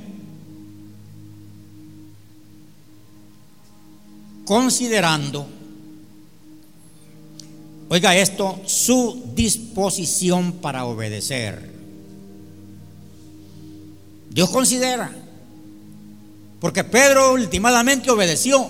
considerando, 4.45 5.45
oiga 7.89 8.15
esto, 8.15 8.61
su 8.65 9.31
disposición 9.35 10.53
para 10.53 10.85
obedecer. 10.85 11.69
Dios 14.29 14.49
considera, 14.49 15.11
porque 16.61 16.85
Pedro 16.85 17.33
últimamente 17.33 18.09
obedeció. 18.09 18.69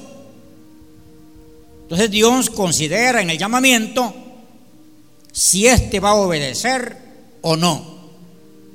Entonces 1.84 2.10
Dios 2.10 2.50
considera 2.50 3.22
en 3.22 3.30
el 3.30 3.38
llamamiento 3.38 4.16
si 5.32 5.68
éste 5.68 6.00
va 6.00 6.10
a 6.10 6.16
obedecer 6.16 6.98
o 7.42 7.56
no. 7.56 7.91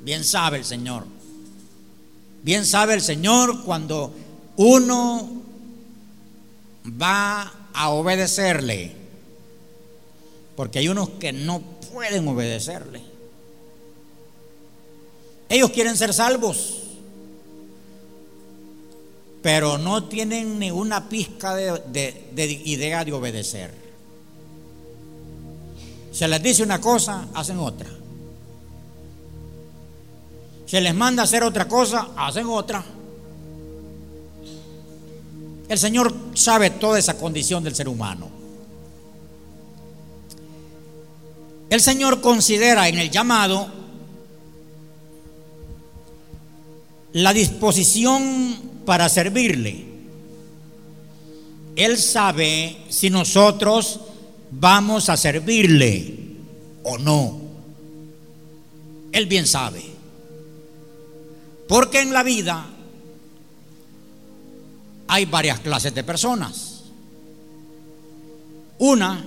Bien 0.07 0.23
sabe 0.23 0.55
el 0.55 0.63
Señor. 0.63 1.03
Bien 2.41 2.65
sabe 2.65 2.93
el 2.93 3.01
Señor 3.01 3.65
cuando 3.65 4.13
uno 4.55 5.29
va 6.89 7.51
a 7.73 7.89
obedecerle. 7.89 8.95
Porque 10.55 10.79
hay 10.79 10.87
unos 10.87 11.09
que 11.19 11.33
no 11.33 11.59
pueden 11.91 12.25
obedecerle. 12.25 13.01
Ellos 15.49 15.71
quieren 15.71 15.97
ser 15.97 16.13
salvos, 16.13 16.83
pero 19.41 19.77
no 19.77 20.05
tienen 20.05 20.57
ni 20.57 20.71
una 20.71 21.09
pizca 21.09 21.53
de, 21.53 22.61
idea 22.63 23.03
de 23.03 23.11
obedecer. 23.11 23.73
Se 26.13 26.29
les 26.29 26.41
dice 26.41 26.63
una 26.63 26.79
cosa, 26.79 27.27
hacen 27.33 27.59
otra. 27.59 27.96
Se 30.67 30.81
les 30.81 30.93
manda 30.93 31.23
hacer 31.23 31.43
otra 31.43 31.67
cosa, 31.67 32.09
hacen 32.17 32.45
otra. 32.45 32.83
El 35.69 35.79
Señor 35.79 36.13
sabe 36.33 36.69
toda 36.71 36.99
esa 36.99 37.17
condición 37.17 37.63
del 37.63 37.73
ser 37.73 37.87
humano. 37.87 38.29
El 41.69 41.79
Señor 41.81 42.19
considera 42.19 42.87
en 42.89 42.97
el 42.99 43.09
llamado 43.09 43.67
la 47.13 47.31
disposición 47.33 48.83
para 48.85 49.07
servirle. 49.07 49.85
Él 51.77 51.97
sabe 51.97 52.77
si 52.89 53.09
nosotros 53.09 54.01
vamos 54.51 55.07
a 55.09 55.15
servirle 55.15 56.35
o 56.83 56.97
no. 56.97 57.39
Él 59.13 59.27
bien 59.27 59.47
sabe. 59.47 59.96
Porque 61.67 62.01
en 62.01 62.13
la 62.13 62.23
vida 62.23 62.65
hay 65.07 65.25
varias 65.25 65.59
clases 65.59 65.93
de 65.93 66.03
personas. 66.03 66.83
Una 68.79 69.25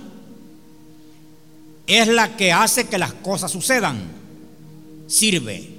es 1.87 2.07
la 2.07 2.37
que 2.37 2.51
hace 2.51 2.87
que 2.87 2.97
las 2.97 3.13
cosas 3.13 3.51
sucedan, 3.51 3.99
sirve. 5.07 5.69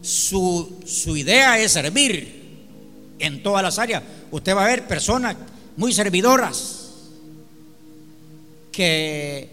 Su, 0.00 0.80
su, 0.86 1.16
idea 1.16 1.58
es 1.58 1.72
servir 1.72 2.42
en 3.18 3.42
todas 3.42 3.62
las 3.62 3.78
áreas. 3.78 4.02
Usted 4.30 4.54
va 4.54 4.64
a 4.64 4.68
ver 4.68 4.86
personas 4.86 5.34
muy 5.76 5.92
servidoras 5.92 6.90
que 8.70 9.48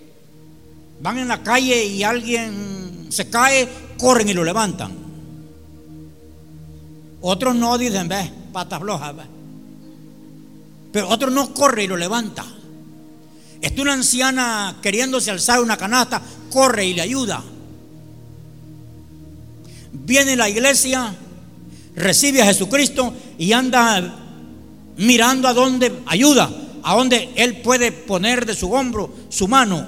van 1.02 1.18
en 1.20 1.28
la 1.30 1.42
calle 1.42 1.86
y 1.86 2.04
alguien 2.04 3.08
se 3.10 3.30
cae, 3.30 3.68
corren 3.98 4.28
y 4.28 4.34
lo 4.34 4.44
levantan. 4.44 5.01
Otros 7.22 7.56
no 7.56 7.78
dicen, 7.78 8.08
ve, 8.08 8.32
patas 8.52 8.80
flojas. 8.80 9.14
Pero 10.92 11.10
otro 11.10 11.30
no 11.30 11.54
corre 11.54 11.84
y 11.84 11.88
lo 11.88 11.96
levanta. 11.96 12.46
Está 13.62 13.82
una 13.84 13.94
anciana 13.94 14.78
queriéndose 14.82 15.30
alzar 15.30 15.62
una 15.62 15.78
canasta, 15.78 16.22
corre 16.50 16.86
y 16.86 16.94
le 16.94 17.02
ayuda. 17.02 17.44
Viene 19.94 20.36
la 20.36 20.50
iglesia, 20.50 21.14
recibe 21.96 22.42
a 22.42 22.46
Jesucristo 22.46 23.14
y 23.38 23.54
anda 23.54 24.16
mirando 24.98 25.48
a 25.48 25.54
dónde 25.54 26.02
ayuda, 26.08 26.52
a 26.84 26.96
dónde 26.96 27.30
Él 27.36 27.62
puede 27.62 27.92
poner 27.92 28.46
de 28.46 28.56
su 28.56 28.72
hombro 28.72 29.14
su 29.30 29.48
mano. 29.48 29.88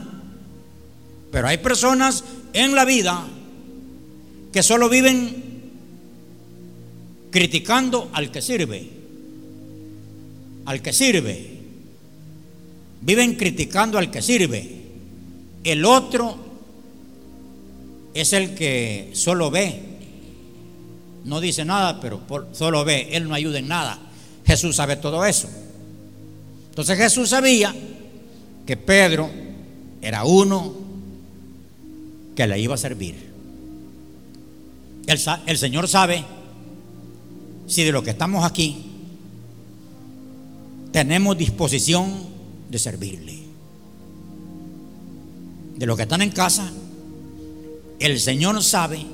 Pero 1.31 1.47
hay 1.47 1.57
personas 1.57 2.23
en 2.53 2.75
la 2.75 2.85
vida 2.85 3.25
que 4.51 4.61
solo 4.61 4.87
viven 4.87 5.52
criticando 7.33 8.11
al 8.13 8.29
que 8.29 8.43
sirve. 8.43 8.87
Al 10.65 10.83
que 10.83 10.93
sirve. 10.93 11.49
Viven 13.01 13.33
criticando 13.33 13.97
al 13.97 14.11
que 14.11 14.21
sirve. 14.21 14.83
El 15.63 15.83
otro 15.83 16.37
es 18.13 18.33
el 18.33 18.53
que 18.53 19.09
solo 19.13 19.49
ve. 19.49 19.81
No 21.25 21.41
dice 21.41 21.65
nada, 21.65 21.99
pero 21.99 22.21
solo 22.51 22.85
ve. 22.85 23.09
Él 23.13 23.27
no 23.27 23.33
ayuda 23.33 23.57
en 23.57 23.67
nada. 23.67 23.99
Jesús 24.45 24.75
sabe 24.75 24.95
todo 24.95 25.25
eso. 25.25 25.49
Entonces 26.69 26.95
Jesús 26.99 27.29
sabía 27.29 27.73
que 28.67 28.77
Pedro 28.77 29.27
era 30.03 30.23
uno 30.23 30.71
que 32.35 32.45
le 32.45 32.59
iba 32.59 32.75
a 32.75 32.77
servir. 32.77 33.15
El, 35.07 35.19
el, 35.47 35.57
Señor 35.57 35.87
sabe 35.87 36.23
si 37.67 37.83
de 37.83 37.91
lo 37.91 38.03
que 38.03 38.11
estamos 38.11 38.45
aquí 38.45 38.93
tenemos 40.91 41.37
disposición 41.37 42.11
de 42.69 42.79
servirle. 42.79 43.39
De 45.75 45.85
los 45.87 45.97
que 45.97 46.03
están 46.03 46.21
en 46.21 46.29
casa, 46.29 46.71
el 47.99 48.19
Señor 48.19 48.61
sabe 48.63 49.05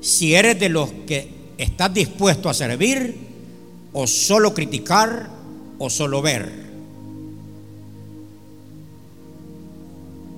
si 0.00 0.34
eres 0.34 0.58
de 0.58 0.70
los 0.70 0.90
que 1.06 1.28
estás 1.58 1.92
dispuesto 1.92 2.48
a 2.48 2.54
servir 2.54 3.14
o 3.92 4.06
solo 4.06 4.54
criticar 4.54 5.28
o 5.78 5.90
solo 5.90 6.22
ver. 6.22 6.50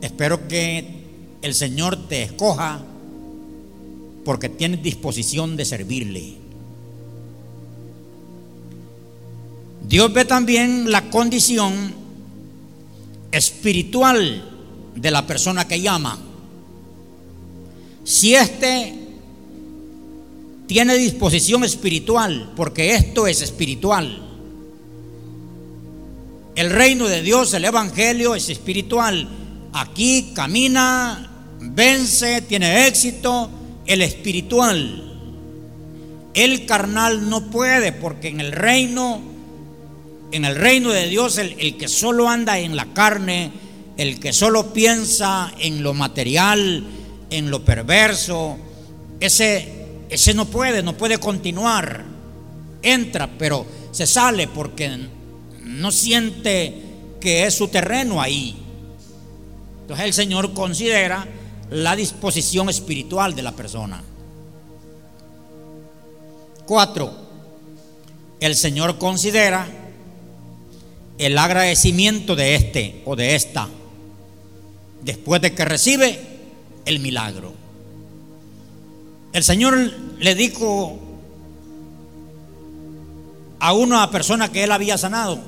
Espero 0.00 0.48
que 0.48 1.02
el 1.42 1.54
Señor 1.54 2.08
te 2.08 2.22
escoja 2.22 2.82
porque 4.24 4.48
tienes 4.48 4.82
disposición 4.82 5.56
de 5.56 5.64
servirle. 5.64 6.41
Dios 9.92 10.10
ve 10.10 10.24
también 10.24 10.90
la 10.90 11.10
condición 11.10 11.92
espiritual 13.30 14.42
de 14.96 15.10
la 15.10 15.26
persona 15.26 15.68
que 15.68 15.82
llama. 15.82 16.18
Si 18.02 18.34
éste 18.34 18.94
tiene 20.66 20.94
disposición 20.94 21.62
espiritual, 21.64 22.54
porque 22.56 22.94
esto 22.94 23.26
es 23.26 23.42
espiritual. 23.42 24.22
El 26.54 26.70
reino 26.70 27.06
de 27.06 27.20
Dios, 27.20 27.52
el 27.52 27.66
Evangelio 27.66 28.34
es 28.34 28.48
espiritual. 28.48 29.28
Aquí 29.74 30.32
camina, 30.34 31.30
vence, 31.60 32.40
tiene 32.40 32.86
éxito 32.86 33.50
el 33.84 34.00
espiritual. 34.00 35.18
El 36.32 36.64
carnal 36.64 37.28
no 37.28 37.50
puede, 37.50 37.92
porque 37.92 38.28
en 38.28 38.40
el 38.40 38.52
reino, 38.52 39.31
en 40.32 40.44
el 40.44 40.56
reino 40.56 40.90
de 40.90 41.06
Dios, 41.08 41.38
el, 41.38 41.54
el 41.58 41.76
que 41.76 41.88
solo 41.88 42.28
anda 42.28 42.58
en 42.58 42.74
la 42.74 42.86
carne, 42.86 43.52
el 43.96 44.18
que 44.18 44.32
solo 44.32 44.72
piensa 44.72 45.52
en 45.58 45.82
lo 45.82 45.94
material, 45.94 46.84
en 47.30 47.50
lo 47.50 47.64
perverso, 47.64 48.58
ese, 49.20 49.86
ese 50.08 50.34
no 50.34 50.46
puede, 50.46 50.82
no 50.82 50.96
puede 50.96 51.18
continuar. 51.18 52.04
Entra, 52.82 53.28
pero 53.38 53.64
se 53.92 54.06
sale 54.06 54.48
porque 54.48 54.98
no 55.62 55.92
siente 55.92 56.82
que 57.20 57.46
es 57.46 57.54
su 57.54 57.68
terreno 57.68 58.20
ahí. 58.20 58.56
Entonces 59.82 60.06
el 60.06 60.12
Señor 60.12 60.52
considera 60.54 61.26
la 61.70 61.94
disposición 61.94 62.68
espiritual 62.68 63.34
de 63.34 63.42
la 63.42 63.52
persona. 63.52 64.02
Cuatro, 66.66 67.12
el 68.40 68.56
Señor 68.56 68.98
considera 68.98 69.81
el 71.26 71.38
agradecimiento 71.38 72.34
de 72.34 72.56
este 72.56 73.02
o 73.04 73.14
de 73.14 73.36
esta 73.36 73.68
después 75.04 75.40
de 75.40 75.54
que 75.54 75.64
recibe 75.64 76.20
el 76.84 76.98
milagro. 76.98 77.52
El 79.32 79.44
Señor 79.44 79.78
le 80.18 80.34
dijo 80.34 80.98
a 83.60 83.72
una 83.72 84.10
persona 84.10 84.50
que 84.50 84.64
él 84.64 84.72
había 84.72 84.98
sanado, 84.98 85.40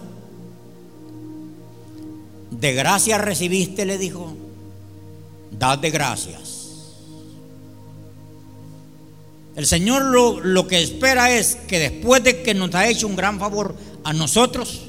de 2.52 2.72
gracia 2.72 3.18
recibiste, 3.18 3.84
le 3.84 3.98
dijo, 3.98 4.32
dad 5.50 5.78
de 5.78 5.90
gracias. 5.90 6.50
El 9.56 9.66
Señor 9.66 10.04
lo, 10.04 10.40
lo, 10.40 10.66
que 10.68 10.82
espera 10.82 11.30
es 11.32 11.56
que 11.56 11.78
después 11.78 12.22
de 12.22 12.42
que 12.42 12.54
nos 12.54 12.74
ha 12.74 12.88
hecho 12.88 13.06
un 13.06 13.16
gran 13.16 13.38
favor 13.38 13.76
a 14.04 14.12
nosotros, 14.12 14.82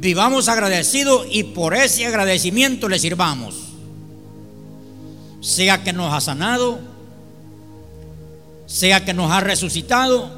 vivamos 0.00 0.48
agradecidos 0.48 1.26
y 1.30 1.44
por 1.44 1.74
ese 1.74 2.06
agradecimiento 2.06 2.88
le 2.88 2.98
sirvamos. 2.98 3.54
Sea 5.40 5.82
que 5.82 5.92
nos 5.92 6.12
ha 6.12 6.20
sanado, 6.20 6.78
sea 8.66 9.04
que 9.04 9.14
nos 9.14 9.30
ha 9.30 9.40
resucitado, 9.40 10.30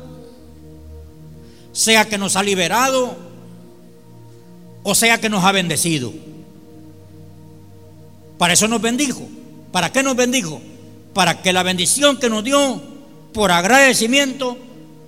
sea 1.73 2.09
que 2.09 2.19
nos 2.19 2.37
ha 2.37 2.43
liberado, 2.43 3.17
o 4.83 4.95
sea 4.95 5.21
que 5.21 5.29
nos 5.29 5.45
ha 5.45 5.53
bendecido. 5.53 6.13
Para 8.39 8.55
eso 8.55 8.69
nos 8.69 8.81
bendijo. 8.81 9.29
¿Para 9.73 9.93
qué 9.93 10.03
nos 10.03 10.17
bendijo? 10.17 10.61
Para 11.13 11.43
que 11.43 11.53
la 11.53 11.63
bendición 11.63 12.19
que 12.19 12.31
nos 12.31 12.43
dio 12.43 12.83
por 13.33 13.53
agradecimiento 13.53 14.57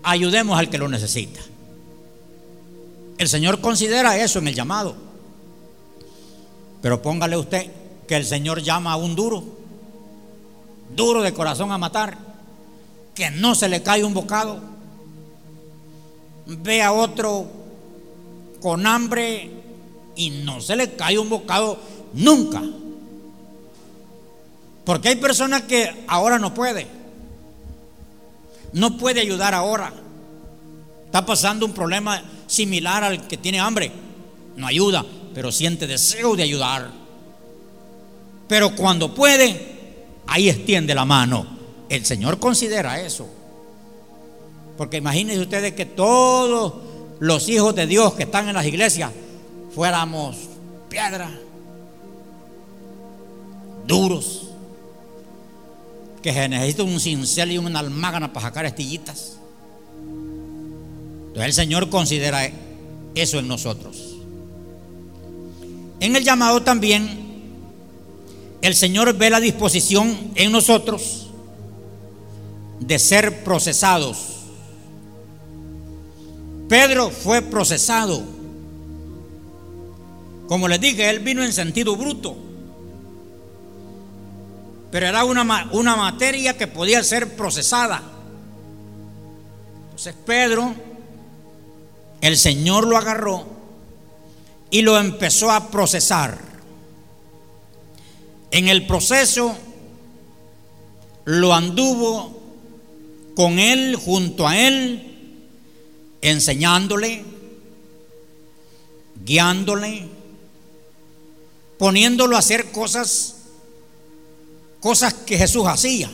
ayudemos 0.02 0.58
al 0.58 0.68
que 0.68 0.78
lo 0.78 0.88
necesita. 0.88 1.40
El 3.22 3.28
Señor 3.28 3.60
considera 3.60 4.18
eso 4.18 4.40
en 4.40 4.48
el 4.48 4.54
llamado. 4.56 4.96
Pero 6.80 7.00
póngale 7.00 7.36
usted 7.36 7.70
que 8.08 8.16
el 8.16 8.26
Señor 8.26 8.60
llama 8.60 8.94
a 8.94 8.96
un 8.96 9.14
duro, 9.14 9.44
duro 10.96 11.22
de 11.22 11.32
corazón 11.32 11.70
a 11.70 11.78
matar, 11.78 12.18
que 13.14 13.30
no 13.30 13.54
se 13.54 13.68
le 13.68 13.80
cae 13.80 14.02
un 14.02 14.12
bocado. 14.12 14.58
Ve 16.46 16.82
a 16.82 16.90
otro 16.90 17.46
con 18.60 18.88
hambre 18.88 19.52
y 20.16 20.30
no 20.30 20.60
se 20.60 20.74
le 20.74 20.96
cae 20.96 21.16
un 21.16 21.30
bocado 21.30 21.78
nunca. 22.14 22.60
Porque 24.84 25.10
hay 25.10 25.16
personas 25.16 25.62
que 25.62 26.04
ahora 26.08 26.40
no 26.40 26.54
puede. 26.54 26.88
No 28.72 28.96
puede 28.96 29.20
ayudar 29.20 29.54
ahora. 29.54 29.92
Está 31.06 31.24
pasando 31.24 31.64
un 31.64 31.72
problema 31.72 32.20
similar 32.52 33.02
al 33.02 33.26
que 33.26 33.36
tiene 33.36 33.58
hambre. 33.58 33.90
No 34.56 34.66
ayuda, 34.66 35.04
pero 35.34 35.50
siente 35.50 35.86
deseo 35.86 36.36
de 36.36 36.42
ayudar. 36.42 36.90
Pero 38.48 38.76
cuando 38.76 39.14
puede, 39.14 39.58
ahí 40.26 40.48
extiende 40.48 40.94
la 40.94 41.04
mano. 41.04 41.46
El 41.88 42.04
Señor 42.04 42.38
considera 42.38 43.00
eso. 43.00 43.28
Porque 44.76 44.98
imagínense 44.98 45.40
ustedes 45.40 45.72
que 45.72 45.86
todos 45.86 46.74
los 47.18 47.48
hijos 47.48 47.74
de 47.74 47.86
Dios 47.86 48.14
que 48.14 48.24
están 48.24 48.48
en 48.48 48.54
las 48.54 48.66
iglesias 48.66 49.10
fuéramos 49.74 50.36
piedra, 50.88 51.30
duros, 53.86 54.48
que 56.22 56.32
se 56.32 56.48
necesita 56.48 56.82
un 56.82 57.00
cincel 57.00 57.52
y 57.52 57.58
una 57.58 57.80
almágana 57.80 58.32
para 58.32 58.46
sacar 58.46 58.66
estillitas. 58.66 59.38
Entonces 61.32 61.46
el 61.46 61.52
Señor 61.54 61.90
considera 61.90 62.50
eso 63.14 63.38
en 63.38 63.48
nosotros. 63.48 64.16
En 66.00 66.16
el 66.16 66.24
llamado 66.24 66.62
también, 66.62 67.08
el 68.60 68.74
Señor 68.74 69.12
ve 69.14 69.30
la 69.30 69.40
disposición 69.40 70.32
en 70.34 70.52
nosotros 70.52 71.30
de 72.80 72.98
ser 72.98 73.44
procesados. 73.44 74.18
Pedro 76.68 77.10
fue 77.10 77.42
procesado. 77.42 78.22
Como 80.48 80.68
les 80.68 80.80
dije, 80.80 81.08
él 81.08 81.20
vino 81.20 81.42
en 81.42 81.52
sentido 81.52 81.96
bruto 81.96 82.52
pero 84.92 85.06
era 85.06 85.24
una, 85.24 85.70
una 85.72 85.96
materia 85.96 86.54
que 86.58 86.66
podía 86.66 87.02
ser 87.02 87.34
procesada. 87.34 88.02
Entonces 89.84 90.14
Pedro, 90.26 90.74
el 92.22 92.38
Señor 92.38 92.86
lo 92.86 92.96
agarró 92.96 93.44
y 94.70 94.80
lo 94.80 94.98
empezó 94.98 95.50
a 95.50 95.70
procesar. 95.70 96.38
En 98.50 98.68
el 98.68 98.86
proceso 98.86 99.54
lo 101.26 101.52
anduvo 101.52 102.40
con 103.34 103.58
él, 103.58 103.96
junto 103.96 104.48
a 104.48 104.58
él, 104.58 105.48
enseñándole, 106.22 107.24
guiándole, 109.24 110.06
poniéndolo 111.78 112.36
a 112.36 112.38
hacer 112.38 112.70
cosas 112.70 113.36
cosas 114.82 115.14
que 115.14 115.38
Jesús 115.38 115.64
hacía. 115.66 116.10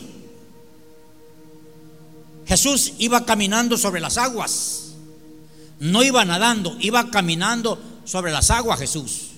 Jesús 2.46 2.92
iba 2.98 3.24
caminando 3.24 3.76
sobre 3.76 4.00
las 4.00 4.18
aguas. 4.18 4.87
No 5.80 6.02
iba 6.02 6.24
nadando, 6.24 6.76
iba 6.80 7.10
caminando 7.10 7.80
sobre 8.04 8.32
las 8.32 8.50
aguas 8.50 8.78
Jesús. 8.78 9.28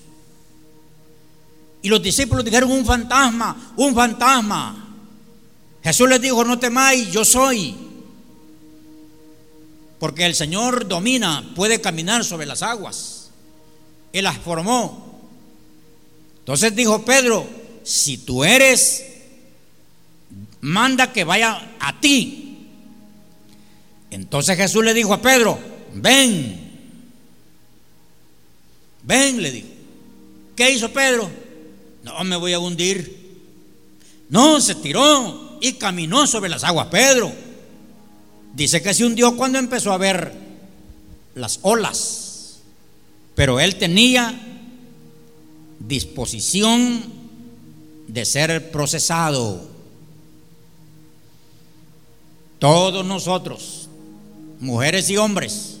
Y 1.81 1.89
los 1.89 2.01
discípulos 2.01 2.45
dijeron, 2.45 2.71
un 2.71 2.85
fantasma, 2.85 3.73
un 3.77 3.95
fantasma. 3.95 4.87
Jesús 5.83 6.07
les 6.09 6.21
dijo, 6.21 6.43
no 6.43 6.59
temáis, 6.59 7.11
yo 7.11 7.25
soy. 7.25 7.75
Porque 9.99 10.25
el 10.25 10.35
Señor 10.35 10.87
domina, 10.87 11.43
puede 11.55 11.81
caminar 11.81 12.23
sobre 12.23 12.45
las 12.45 12.61
aguas. 12.61 13.29
Él 14.13 14.23
las 14.23 14.37
formó. 14.37 15.19
Entonces 16.39 16.75
dijo 16.75 17.05
Pedro, 17.05 17.47
si 17.83 18.17
tú 18.17 18.43
eres, 18.43 19.05
manda 20.61 21.13
que 21.13 21.23
vaya 21.23 21.75
a 21.79 21.99
ti. 21.99 22.67
Entonces 24.09 24.57
Jesús 24.57 24.83
le 24.83 24.93
dijo 24.93 25.13
a 25.13 25.21
Pedro, 25.21 25.59
ven, 25.95 26.71
ven, 29.03 29.41
le 29.41 29.51
dijo. 29.51 29.67
¿Qué 30.55 30.71
hizo 30.71 30.91
Pedro? 30.91 31.29
No 32.03 32.23
me 32.23 32.35
voy 32.35 32.53
a 32.53 32.59
hundir. 32.59 33.19
No, 34.29 34.61
se 34.61 34.75
tiró 34.75 35.57
y 35.61 35.73
caminó 35.73 36.25
sobre 36.27 36.49
las 36.49 36.63
aguas 36.63 36.87
Pedro. 36.87 37.31
Dice 38.53 38.81
que 38.81 38.93
se 38.93 39.05
hundió 39.05 39.35
cuando 39.35 39.59
empezó 39.59 39.91
a 39.91 39.97
ver 39.97 40.33
las 41.35 41.59
olas. 41.61 42.59
Pero 43.35 43.59
él 43.59 43.77
tenía 43.77 44.39
disposición 45.79 47.03
de 48.07 48.25
ser 48.25 48.71
procesado. 48.71 49.69
Todos 52.59 53.05
nosotros, 53.05 53.89
mujeres 54.59 55.09
y 55.09 55.17
hombres, 55.17 55.80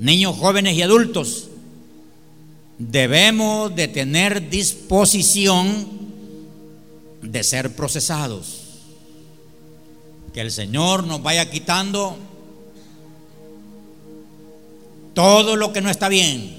niños, 0.00 0.36
jóvenes 0.36 0.76
y 0.76 0.82
adultos, 0.82 1.48
debemos 2.78 3.74
de 3.76 3.86
tener 3.86 4.48
disposición 4.48 5.86
de 7.22 7.44
ser 7.44 7.76
procesados. 7.76 8.62
Que 10.32 10.40
el 10.40 10.50
Señor 10.50 11.04
nos 11.04 11.22
vaya 11.22 11.50
quitando 11.50 12.16
todo 15.12 15.56
lo 15.56 15.72
que 15.72 15.82
no 15.82 15.90
está 15.90 16.08
bien. 16.08 16.58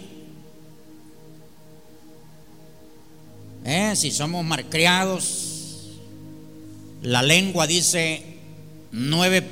¿Eh? 3.66 3.94
Si 3.96 4.12
somos 4.12 4.46
malcriados, 4.46 5.98
la 7.02 7.24
lengua 7.24 7.66
dice 7.66 8.38
nueve 8.92 9.44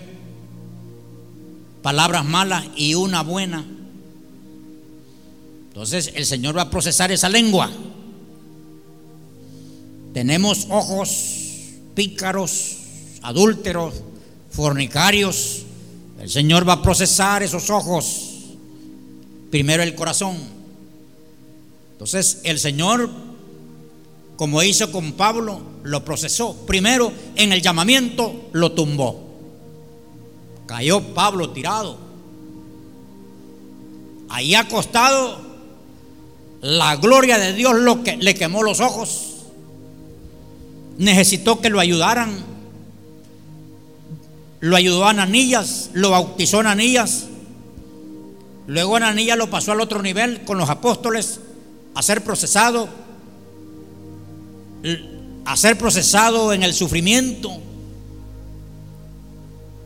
palabras 1.81 2.23
malas 2.25 2.65
y 2.75 2.93
una 2.93 3.23
buena. 3.23 3.65
Entonces 5.79 6.11
el 6.13 6.25
Señor 6.25 6.57
va 6.57 6.63
a 6.63 6.69
procesar 6.69 7.09
esa 7.09 7.29
lengua. 7.29 7.71
Tenemos 10.13 10.67
ojos 10.69 11.37
pícaros, 11.95 12.79
adúlteros, 13.21 13.93
fornicarios. 14.51 15.61
El 16.19 16.29
Señor 16.29 16.67
va 16.67 16.73
a 16.73 16.81
procesar 16.81 17.43
esos 17.43 17.69
ojos. 17.69 18.31
Primero 19.51 19.81
el 19.81 19.95
corazón. 19.95 20.35
Entonces 21.93 22.41
el 22.43 22.59
Señor, 22.59 23.09
como 24.35 24.61
hizo 24.61 24.91
con 24.91 25.13
Pablo, 25.13 25.61
lo 25.83 26.03
procesó. 26.03 26.57
Primero 26.67 27.09
en 27.37 27.53
el 27.53 27.61
llamamiento 27.61 28.49
lo 28.51 28.73
tumbó. 28.73 29.29
Cayó 30.65 30.99
Pablo 31.13 31.51
tirado. 31.51 31.97
Ahí 34.27 34.55
acostado, 34.55 35.48
la 36.61 36.95
gloria 36.97 37.37
de 37.37 37.53
Dios 37.53 37.75
lo 37.75 38.03
que, 38.03 38.17
le 38.17 38.35
quemó 38.35 38.63
los 38.63 38.79
ojos. 38.79 39.35
Necesitó 40.97 41.61
que 41.61 41.69
lo 41.69 41.79
ayudaran 41.79 42.49
lo 44.59 44.75
ayudó 44.75 45.05
a 45.05 45.11
Ananías, 45.11 45.89
lo 45.93 46.11
bautizó 46.11 46.59
Ananías. 46.59 47.25
Luego 48.67 48.97
Ananías 48.97 49.37
lo 49.37 49.49
pasó 49.49 49.71
al 49.71 49.81
otro 49.81 50.01
nivel 50.01 50.43
con 50.43 50.57
los 50.57 50.69
apóstoles 50.69 51.39
a 51.95 52.01
ser 52.01 52.23
procesado, 52.23 52.89
a 55.45 55.57
ser 55.57 55.77
procesado 55.77 56.53
en 56.53 56.63
el 56.63 56.73
sufrimiento. 56.73 57.51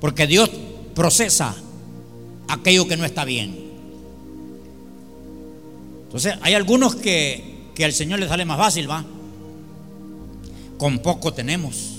Porque 0.01 0.27
Dios 0.27 0.49
procesa 0.95 1.55
aquello 2.47 2.87
que 2.87 2.97
no 2.97 3.05
está 3.05 3.25
bien. 3.25 3.72
Entonces, 6.13 6.35
hay 6.43 6.53
algunos 6.53 6.95
que, 6.95 7.71
que 7.73 7.83
al 7.83 7.91
Señor 7.91 8.19
le 8.19 8.27
sale 8.27 8.45
más 8.45 8.59
fácil, 8.59 8.87
va. 8.87 9.03
Con 10.77 10.99
poco 10.99 11.33
tenemos. 11.33 11.93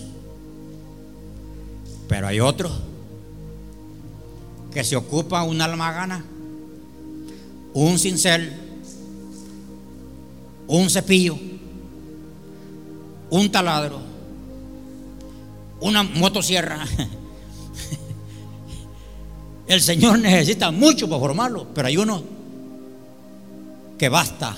Pero 2.06 2.28
hay 2.28 2.38
otros 2.38 2.70
que 4.72 4.84
se 4.84 4.94
ocupa 4.94 5.42
un 5.42 5.60
alma 5.60 5.90
gana, 5.90 6.24
un 7.72 7.98
cincel, 7.98 8.52
un 10.68 10.88
cepillo, 10.88 11.36
un 13.30 13.50
taladro, 13.50 14.00
una 15.80 16.04
motosierra. 16.04 16.86
El 19.66 19.80
Señor 19.80 20.20
necesita 20.20 20.70
mucho 20.70 21.08
para 21.08 21.18
formarlo, 21.18 21.66
pero 21.74 21.88
hay 21.88 21.96
uno 21.96 22.33
que 23.98 24.08
basta. 24.08 24.56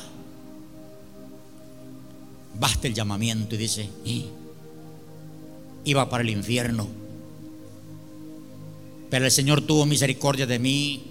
Basta 2.58 2.86
el 2.86 2.94
llamamiento 2.94 3.54
y 3.54 3.58
dice, 3.58 3.88
iba 5.84 6.08
para 6.08 6.22
el 6.22 6.30
infierno 6.30 6.88
pero 9.10 9.24
el 9.24 9.30
Señor 9.30 9.62
tuvo 9.62 9.86
misericordia 9.86 10.46
de 10.46 10.58
mí, 10.58 11.04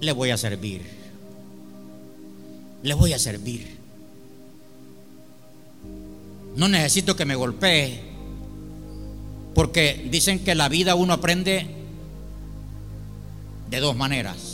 le 0.00 0.12
voy 0.12 0.30
a 0.30 0.36
servir. 0.36 0.82
Le 2.82 2.94
voy 2.94 3.12
a 3.12 3.18
servir. 3.18 3.78
No 6.56 6.68
necesito 6.68 7.14
que 7.14 7.26
me 7.26 7.34
golpee, 7.34 8.00
porque 9.54 10.08
dicen 10.10 10.42
que 10.42 10.54
la 10.54 10.68
vida 10.68 10.94
uno 10.94 11.12
aprende 11.12 11.66
de 13.68 13.80
dos 13.80 13.94
maneras. 13.94 14.49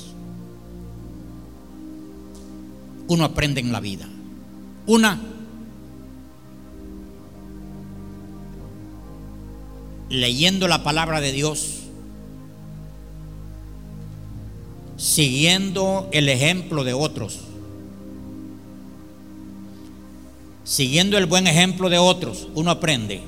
Uno 3.08 3.24
aprende 3.24 3.60
en 3.60 3.72
la 3.72 3.80
vida. 3.80 4.06
Una, 4.86 5.20
leyendo 10.08 10.68
la 10.68 10.82
palabra 10.82 11.20
de 11.20 11.32
Dios, 11.32 11.80
siguiendo 14.96 16.08
el 16.12 16.28
ejemplo 16.28 16.84
de 16.84 16.92
otros, 16.92 17.40
siguiendo 20.64 21.18
el 21.18 21.26
buen 21.26 21.46
ejemplo 21.46 21.88
de 21.88 21.98
otros, 21.98 22.48
uno 22.54 22.70
aprende. 22.70 23.22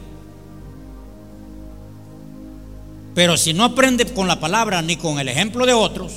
Pero 3.14 3.36
si 3.36 3.52
no 3.52 3.64
aprende 3.64 4.06
con 4.06 4.28
la 4.28 4.38
palabra 4.38 4.80
ni 4.82 4.96
con 4.96 5.18
el 5.18 5.28
ejemplo 5.28 5.66
de 5.66 5.72
otros, 5.72 6.12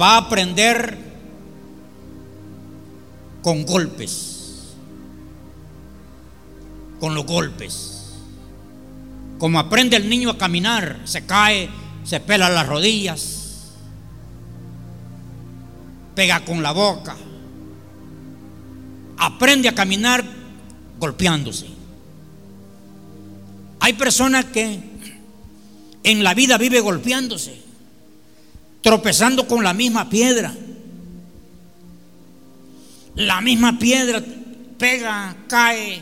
va 0.00 0.14
a 0.14 0.18
aprender 0.18 1.09
con 3.42 3.64
golpes, 3.64 4.74
con 6.98 7.14
los 7.14 7.24
golpes. 7.26 7.96
Como 9.38 9.58
aprende 9.58 9.96
el 9.96 10.08
niño 10.08 10.30
a 10.30 10.38
caminar, 10.38 11.00
se 11.04 11.24
cae, 11.24 11.70
se 12.04 12.20
pela 12.20 12.50
las 12.50 12.66
rodillas, 12.66 13.72
pega 16.14 16.44
con 16.44 16.62
la 16.62 16.72
boca. 16.72 17.16
Aprende 19.16 19.68
a 19.68 19.74
caminar 19.74 20.24
golpeándose. 20.98 21.66
Hay 23.80 23.94
personas 23.94 24.44
que 24.46 24.78
en 26.02 26.24
la 26.24 26.34
vida 26.34 26.58
vive 26.58 26.80
golpeándose, 26.80 27.60
tropezando 28.82 29.46
con 29.46 29.64
la 29.64 29.72
misma 29.72 30.08
piedra. 30.10 30.54
La 33.20 33.40
misma 33.40 33.78
piedra 33.78 34.22
pega, 34.78 35.36
cae, 35.46 36.00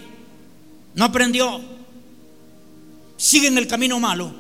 no 0.94 1.04
aprendió 1.04 1.60
siguen 3.16 3.58
el 3.58 3.66
camino 3.66 3.98
malo, 3.98 4.32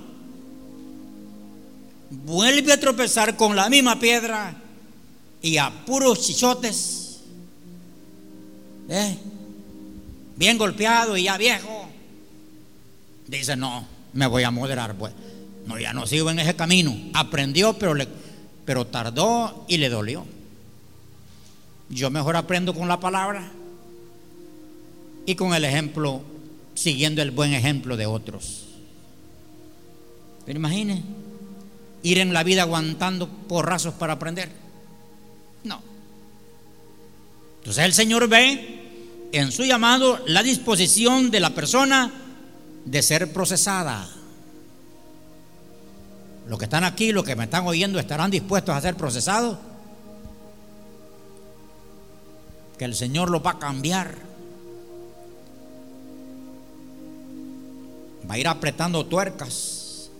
vuelve 2.10 2.72
a 2.72 2.80
tropezar 2.80 3.36
con 3.36 3.56
la 3.56 3.68
misma 3.68 3.98
piedra 3.98 4.54
y 5.42 5.56
a 5.56 5.70
puros 5.84 6.24
chichotes, 6.24 7.18
¿eh? 8.88 9.18
bien 10.36 10.56
golpeado 10.56 11.16
y 11.16 11.24
ya 11.24 11.36
viejo, 11.36 11.88
dice, 13.26 13.56
no, 13.56 13.86
me 14.12 14.26
voy 14.28 14.44
a 14.44 14.50
moderar, 14.50 14.94
pues. 14.94 15.12
No, 15.66 15.78
ya 15.78 15.92
no 15.92 16.06
sigo 16.06 16.30
en 16.30 16.38
ese 16.38 16.56
camino. 16.56 16.96
Aprendió, 17.12 17.74
pero, 17.74 17.92
le, 17.92 18.08
pero 18.64 18.86
tardó 18.86 19.66
y 19.68 19.76
le 19.76 19.90
dolió. 19.90 20.24
Yo 21.90 22.10
mejor 22.10 22.36
aprendo 22.36 22.74
con 22.74 22.88
la 22.88 23.00
palabra 23.00 23.50
y 25.26 25.34
con 25.34 25.54
el 25.54 25.64
ejemplo, 25.64 26.22
siguiendo 26.74 27.22
el 27.22 27.30
buen 27.30 27.54
ejemplo 27.54 27.96
de 27.96 28.06
otros. 28.06 28.66
Pero 30.44 30.58
imagine 30.58 31.02
ir 32.02 32.18
en 32.18 32.32
la 32.32 32.44
vida 32.44 32.62
aguantando 32.62 33.28
porrazos 33.28 33.94
para 33.94 34.14
aprender. 34.14 34.50
No. 35.64 35.82
Entonces 37.58 37.84
el 37.84 37.92
Señor 37.92 38.28
ve 38.28 39.28
en 39.32 39.52
su 39.52 39.64
llamado 39.64 40.18
la 40.26 40.42
disposición 40.42 41.30
de 41.30 41.40
la 41.40 41.50
persona 41.50 42.10
de 42.84 43.02
ser 43.02 43.32
procesada. 43.32 44.08
Los 46.48 46.58
que 46.58 46.64
están 46.64 46.84
aquí, 46.84 47.12
los 47.12 47.24
que 47.24 47.36
me 47.36 47.44
están 47.44 47.66
oyendo, 47.66 47.98
estarán 47.98 48.30
dispuestos 48.30 48.74
a 48.74 48.80
ser 48.80 48.94
procesados. 48.94 49.58
Que 52.78 52.84
el 52.84 52.94
Señor 52.94 53.30
los 53.30 53.44
va 53.44 53.52
a 53.52 53.58
cambiar. 53.58 54.14
Va 58.28 58.34
a 58.34 58.38
ir 58.38 58.46
apretando 58.46 59.04
tuercas. 59.06 60.10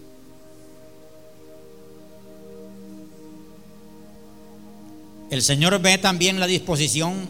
El 5.31 5.43
Señor 5.43 5.79
ve 5.81 5.99
también 5.99 6.41
la 6.41 6.47
disposición 6.47 7.29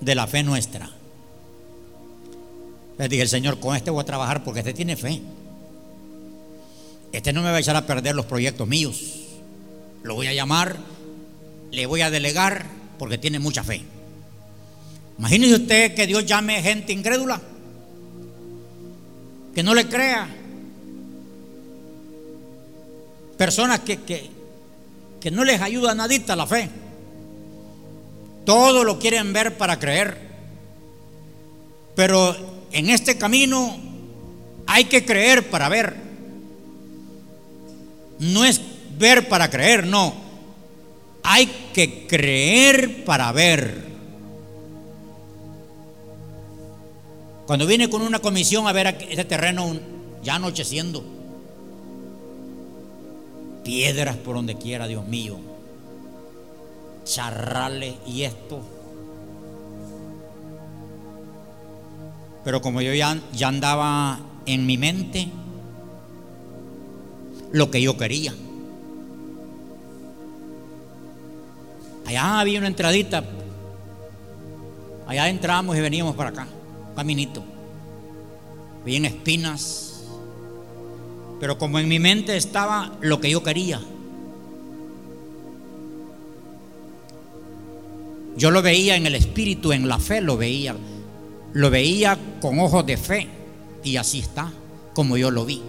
de 0.00 0.14
la 0.14 0.26
fe 0.26 0.42
nuestra. 0.42 0.90
Le 2.98 3.08
dije, 3.08 3.22
el 3.22 3.28
Señor, 3.28 3.60
con 3.60 3.76
este 3.76 3.90
voy 3.90 4.02
a 4.02 4.06
trabajar 4.06 4.42
porque 4.42 4.60
este 4.60 4.74
tiene 4.74 4.96
fe. 4.96 5.22
Este 7.12 7.32
no 7.32 7.42
me 7.42 7.50
va 7.50 7.56
a 7.56 7.60
echar 7.60 7.76
a 7.76 7.86
perder 7.86 8.14
los 8.14 8.26
proyectos 8.26 8.66
míos. 8.66 9.00
Lo 10.02 10.14
voy 10.14 10.26
a 10.26 10.34
llamar, 10.34 10.76
le 11.70 11.86
voy 11.86 12.00
a 12.00 12.10
delegar 12.10 12.66
porque 12.98 13.18
tiene 13.18 13.38
mucha 13.38 13.62
fe. 13.62 13.82
Imagínese 15.18 15.54
usted 15.54 15.94
que 15.94 16.06
Dios 16.06 16.26
llame 16.26 16.62
gente 16.62 16.92
incrédula, 16.92 17.40
que 19.54 19.62
no 19.62 19.74
le 19.74 19.88
crea. 19.88 20.28
Personas 23.36 23.80
que, 23.80 23.98
que, 23.98 24.30
que 25.20 25.30
no 25.30 25.44
les 25.44 25.60
ayuda 25.60 25.94
nadita 25.94 26.36
la 26.36 26.46
fe. 26.46 26.68
Todo 28.44 28.84
lo 28.84 28.98
quieren 28.98 29.32
ver 29.32 29.56
para 29.56 29.78
creer. 29.78 30.16
Pero 31.94 32.34
en 32.72 32.90
este 32.90 33.18
camino 33.18 33.78
hay 34.66 34.84
que 34.84 35.04
creer 35.04 35.50
para 35.50 35.68
ver. 35.68 35.96
No 38.18 38.44
es 38.44 38.60
ver 38.98 39.28
para 39.28 39.50
creer, 39.50 39.86
no. 39.86 40.14
Hay 41.22 41.46
que 41.74 42.06
creer 42.06 43.04
para 43.04 43.30
ver. 43.32 43.91
Cuando 47.52 47.66
viene 47.66 47.90
con 47.90 48.00
una 48.00 48.18
comisión 48.18 48.66
a 48.66 48.72
ver 48.72 48.86
este 49.10 49.26
terreno 49.26 49.76
ya 50.22 50.36
anocheciendo, 50.36 51.04
piedras 53.62 54.16
por 54.16 54.36
donde 54.36 54.56
quiera, 54.56 54.86
Dios 54.86 55.06
mío 55.06 55.36
charrales 57.04 57.92
y 58.06 58.22
esto. 58.22 58.62
Pero 62.42 62.62
como 62.62 62.80
yo 62.80 62.94
ya, 62.94 63.20
ya 63.34 63.48
andaba 63.48 64.18
en 64.46 64.64
mi 64.64 64.78
mente 64.78 65.28
lo 67.52 67.70
que 67.70 67.82
yo 67.82 67.98
quería. 67.98 68.32
Allá 72.06 72.40
había 72.40 72.60
una 72.60 72.68
entradita. 72.68 73.22
Allá 75.06 75.28
entramos 75.28 75.76
y 75.76 75.80
veníamos 75.82 76.16
para 76.16 76.30
acá, 76.30 76.46
caminito. 76.94 77.42
Bien 78.84 79.04
espinas. 79.04 80.04
Pero 81.40 81.58
como 81.58 81.78
en 81.78 81.88
mi 81.88 81.98
mente 81.98 82.36
estaba 82.36 82.92
lo 83.00 83.20
que 83.20 83.30
yo 83.30 83.42
quería. 83.42 83.80
Yo 88.36 88.50
lo 88.50 88.62
veía 88.62 88.96
en 88.96 89.06
el 89.06 89.14
espíritu, 89.14 89.72
en 89.72 89.88
la 89.88 89.98
fe 89.98 90.20
lo 90.20 90.36
veía. 90.36 90.74
Lo 91.52 91.70
veía 91.70 92.18
con 92.40 92.58
ojos 92.60 92.86
de 92.86 92.96
fe. 92.96 93.28
Y 93.84 93.96
así 93.96 94.20
está, 94.20 94.52
como 94.94 95.16
yo 95.16 95.30
lo 95.30 95.44
vi. 95.44 95.62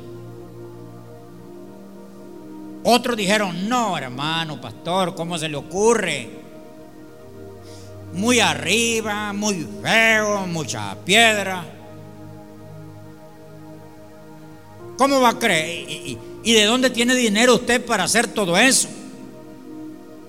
Otros 2.86 3.16
dijeron, 3.16 3.70
no, 3.70 3.98
hermano, 3.98 4.60
pastor, 4.60 5.16
¿cómo 5.16 5.38
se 5.38 5.50
le 5.50 5.56
ocurre? 5.56 6.43
Muy 8.14 8.40
arriba, 8.40 9.34
muy 9.34 9.68
feo, 9.82 10.48
mucha 10.48 10.96
piedra. 11.04 11.66
¿Cómo 14.98 15.20
va 15.20 15.30
a 15.30 15.40
creer? 15.40 15.90
¿Y, 15.90 16.18
y 16.44 16.54
de 16.54 16.66
dónde 16.66 16.90
tiene 16.90 17.16
dinero 17.16 17.56
usted 17.56 17.84
para 17.86 18.04
hacer 18.04 18.28
todo 18.28 18.58
eso? 18.58 18.88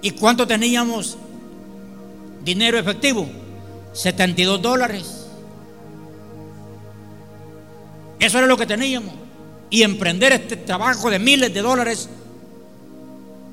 ¿Y 0.02 0.10
cuánto 0.12 0.46
teníamos 0.46 1.18
dinero 2.44 2.78
efectivo, 2.78 3.26
72 3.92 4.60
dólares. 4.60 5.26
Eso 8.20 8.38
era 8.38 8.46
lo 8.46 8.56
que 8.56 8.66
teníamos. 8.66 9.14
Y 9.70 9.82
emprender 9.82 10.32
este 10.32 10.56
trabajo 10.56 11.10
de 11.10 11.18
miles 11.18 11.52
de 11.52 11.62
dólares 11.62 12.08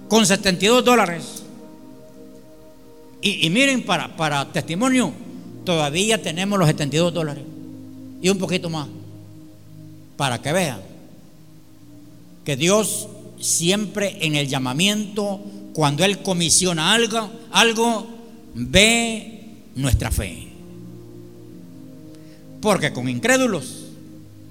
con 0.08 0.26
72 0.26 0.84
dólares. 0.84 1.41
Y, 3.22 3.50
miren, 3.52 3.84
para, 3.84 4.16
para 4.16 4.52
testimonio, 4.52 5.14
todavía 5.64 6.22
tenemos 6.22 6.58
los 6.58 6.68
72 6.68 7.14
dólares. 7.14 7.44
Y 8.22 8.30
un 8.30 8.38
poquito 8.38 8.70
más. 8.70 8.88
Para 10.18 10.42
que 10.42 10.52
vean 10.52 10.82
que 12.44 12.56
Dios 12.56 13.08
siempre 13.40 14.18
en 14.22 14.36
el 14.36 14.48
llamamiento, 14.48 15.40
cuando 15.74 16.04
Él 16.04 16.22
comisiona 16.24 16.94
algo, 16.94 17.30
algo 17.52 18.08
ve 18.56 19.42
nuestra 19.76 20.12
fe. 20.12 20.48
Porque 22.60 22.92
con 22.94 23.08
incrédulos 23.10 23.88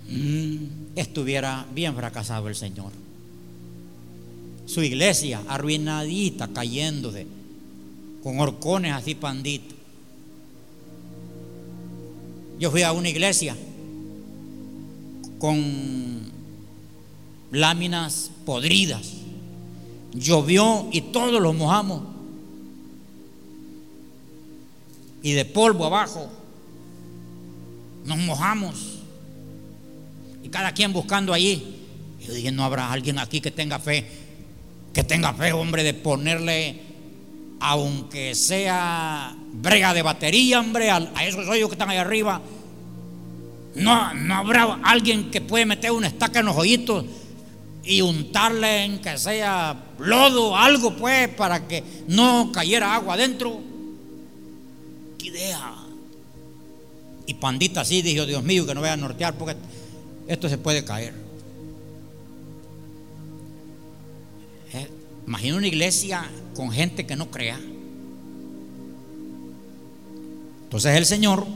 mm, 0.09 0.57
estuviera 0.97 1.67
bien 1.75 1.95
fracasado 1.95 2.49
el 2.49 2.57
Señor. 2.57 2.93
Su 4.67 4.83
iglesia 4.83 5.43
arruinadita, 5.49 6.49
cayendo 6.49 7.11
de, 7.11 7.27
con 8.23 8.39
horcones 8.41 8.93
así 8.93 9.15
panditos. 9.15 9.77
Yo 12.59 12.71
fui 12.71 12.83
a 12.83 12.93
una 12.93 13.09
iglesia 13.09 13.57
con 15.39 16.31
láminas 17.53 18.31
podridas. 18.45 19.15
Llovió 20.13 20.89
y 20.93 21.01
todos 21.01 21.41
los 21.41 21.55
mojamos 21.55 22.03
y 25.23 25.33
de 25.33 25.45
polvo 25.45 25.87
abajo. 25.87 26.29
Nos 28.05 28.19
mojamos. 28.19 28.99
Y 30.43 30.49
cada 30.49 30.73
quien 30.73 30.93
buscando 30.93 31.33
allí. 31.33 31.77
Yo 32.25 32.33
dije, 32.33 32.53
no 32.53 32.65
habrá 32.65 32.93
alguien 32.93 33.19
aquí 33.19 33.41
que 33.41 33.51
tenga 33.51 33.79
fe, 33.79 34.07
que 34.93 35.05
tenga 35.05 35.33
fe, 35.33 35.53
hombre, 35.53 35.83
de 35.83 35.95
ponerle, 35.95 36.81
aunque 37.61 38.35
sea 38.35 39.37
brega 39.53 39.95
de 39.95 40.03
batería, 40.03 40.61
hombre, 40.61 40.91
a, 40.91 40.99
esos 41.27 41.47
hoyos 41.47 41.69
que 41.69 41.75
están 41.75 41.91
ahí 41.91 41.99
arriba. 41.99 42.41
No, 43.75 44.15
no 44.15 44.35
habrá 44.35 44.81
alguien 44.83 45.31
que 45.31 45.41
puede 45.41 45.67
meter 45.67 45.93
una 45.93 46.09
estaca 46.09 46.41
en 46.41 46.47
los 46.47 46.57
hoyitos 46.57 47.05
y 47.85 48.01
untarle 48.01 48.85
en 48.85 48.99
que 48.99 49.17
sea 49.17 49.77
lodo, 49.99 50.57
algo 50.57 50.97
pues, 50.97 51.29
para 51.29 51.69
que 51.69 51.85
no 52.09 52.51
cayera 52.53 52.95
agua 52.95 53.15
adentro 53.15 53.61
idea. 55.23 55.75
Y 57.27 57.35
pandita 57.35 57.83
así 57.83 58.03
dijo, 58.03 58.27
Dios 58.27 58.43
mío, 58.43 58.67
que 58.67 58.75
no 58.75 58.81
vaya 58.81 58.95
a 58.95 58.97
nortear 58.97 59.35
porque 59.35 59.57
esto 60.27 60.49
se 60.49 60.59
puede 60.59 60.85
caer. 60.85 61.15
Imagina 65.31 65.59
una 65.59 65.69
iglesia 65.69 66.29
con 66.57 66.73
gente 66.73 67.07
que 67.07 67.15
no 67.15 67.31
crea. 67.31 67.57
Entonces 70.65 70.97
el 70.97 71.07
Señor, 71.07 71.47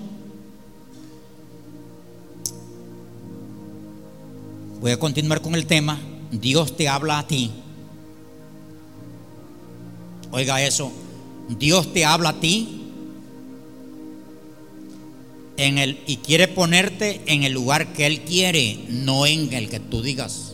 voy 4.81 4.93
a 4.93 4.99
continuar 5.01 5.43
con 5.43 5.57
el 5.57 5.67
tema, 5.67 6.01
Dios 6.31 6.77
te 6.77 6.89
habla 6.89 7.19
a 7.19 7.27
ti. 7.27 7.51
Oiga 10.31 10.63
eso, 10.63 10.93
Dios 11.49 11.93
te 11.93 12.05
habla 12.05 12.29
a 12.29 12.41
ti 12.41 12.93
en 15.57 15.79
el, 15.79 15.99
y 16.07 16.19
quiere 16.19 16.47
ponerte 16.47 17.23
en 17.27 17.43
el 17.43 17.53
lugar 17.53 17.93
que 17.93 18.07
Él 18.07 18.21
quiere, 18.21 18.85
no 18.89 19.27
en 19.27 19.53
el 19.53 19.69
que 19.69 19.81
tú 19.81 20.01
digas. 20.01 20.54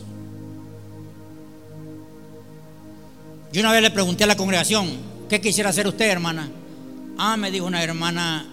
Yo 3.51 3.61
una 3.61 3.71
vez 3.71 3.81
le 3.81 3.91
pregunté 3.91 4.23
a 4.23 4.27
la 4.27 4.37
congregación, 4.37 4.89
¿qué 5.27 5.41
quisiera 5.41 5.71
hacer 5.71 5.87
usted, 5.87 6.09
hermana? 6.09 6.49
Ah, 7.17 7.35
me 7.35 7.51
dijo 7.51 7.65
una 7.65 7.83
hermana, 7.83 8.45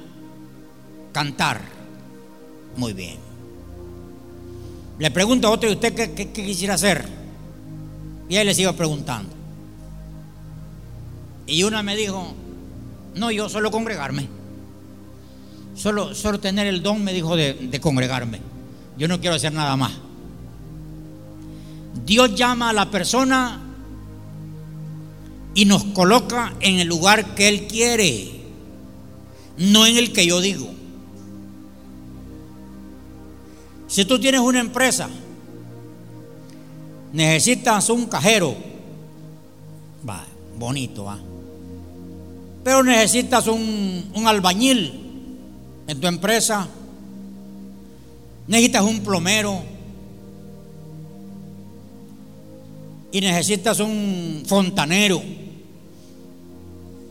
cantar. 1.13 1.61
Muy 2.77 2.93
bien. 2.93 3.17
Le 4.99 5.11
pregunto 5.13 5.47
a 5.47 5.53
otro, 5.53 5.69
¿y 5.69 5.75
usted 5.75 5.95
qué, 5.95 6.15
qué, 6.15 6.33
quisiera 6.33 6.75
hacer? 6.75 7.05
Y 8.29 8.37
ahí 8.37 8.45
le 8.45 8.55
sigo 8.55 8.73
preguntando. 8.73 9.31
Y 11.47 11.63
una 11.63 11.83
me 11.85 11.95
dijo, 11.95 12.35
no, 13.15 13.31
yo 13.31 13.49
solo 13.49 13.71
congregarme. 13.71 14.29
Solo, 15.77 16.13
solo 16.13 16.41
tener 16.41 16.67
el 16.67 16.83
don, 16.83 17.05
me 17.05 17.13
dijo, 17.13 17.37
de 17.37 17.79
congregarme. 17.81 18.41
Yo 18.99 19.07
no 19.07 19.21
quiero 19.21 19.37
hacer 19.37 19.53
nada 19.53 19.77
más. 19.77 19.93
Dios 22.05 22.35
llama 22.35 22.71
a 22.71 22.73
la 22.73 22.91
persona 22.91 23.68
y 25.59 25.65
nos 25.65 25.83
coloca 25.87 26.55
en 26.61 26.79
el 26.79 26.87
lugar 26.87 27.35
que 27.35 27.49
Él 27.49 27.67
quiere, 27.67 28.31
no 29.57 29.87
en 29.87 29.97
el 29.97 30.13
que 30.13 30.25
yo 30.25 30.41
digo. 30.41 30.69
Si 33.89 34.05
tú 34.05 34.21
tienes 34.21 34.41
una 34.41 34.61
empresa, 34.61 35.09
necesitas 37.13 37.91
un 37.91 38.07
cajero, 38.07 38.55
va, 40.09 40.25
bonito, 40.57 41.03
va. 41.03 41.19
Pero 42.63 42.85
necesitas 42.85 43.49
un, 43.49 44.13
un 44.15 44.29
albañil 44.29 44.93
en 45.89 46.01
tu 46.01 46.07
empresa, 46.07 46.69
necesitas 48.47 48.85
un 48.85 49.01
plomero 49.01 49.61
y 53.11 53.21
necesitas 53.21 53.81
un 53.81 54.45
fontanero. 54.47 55.48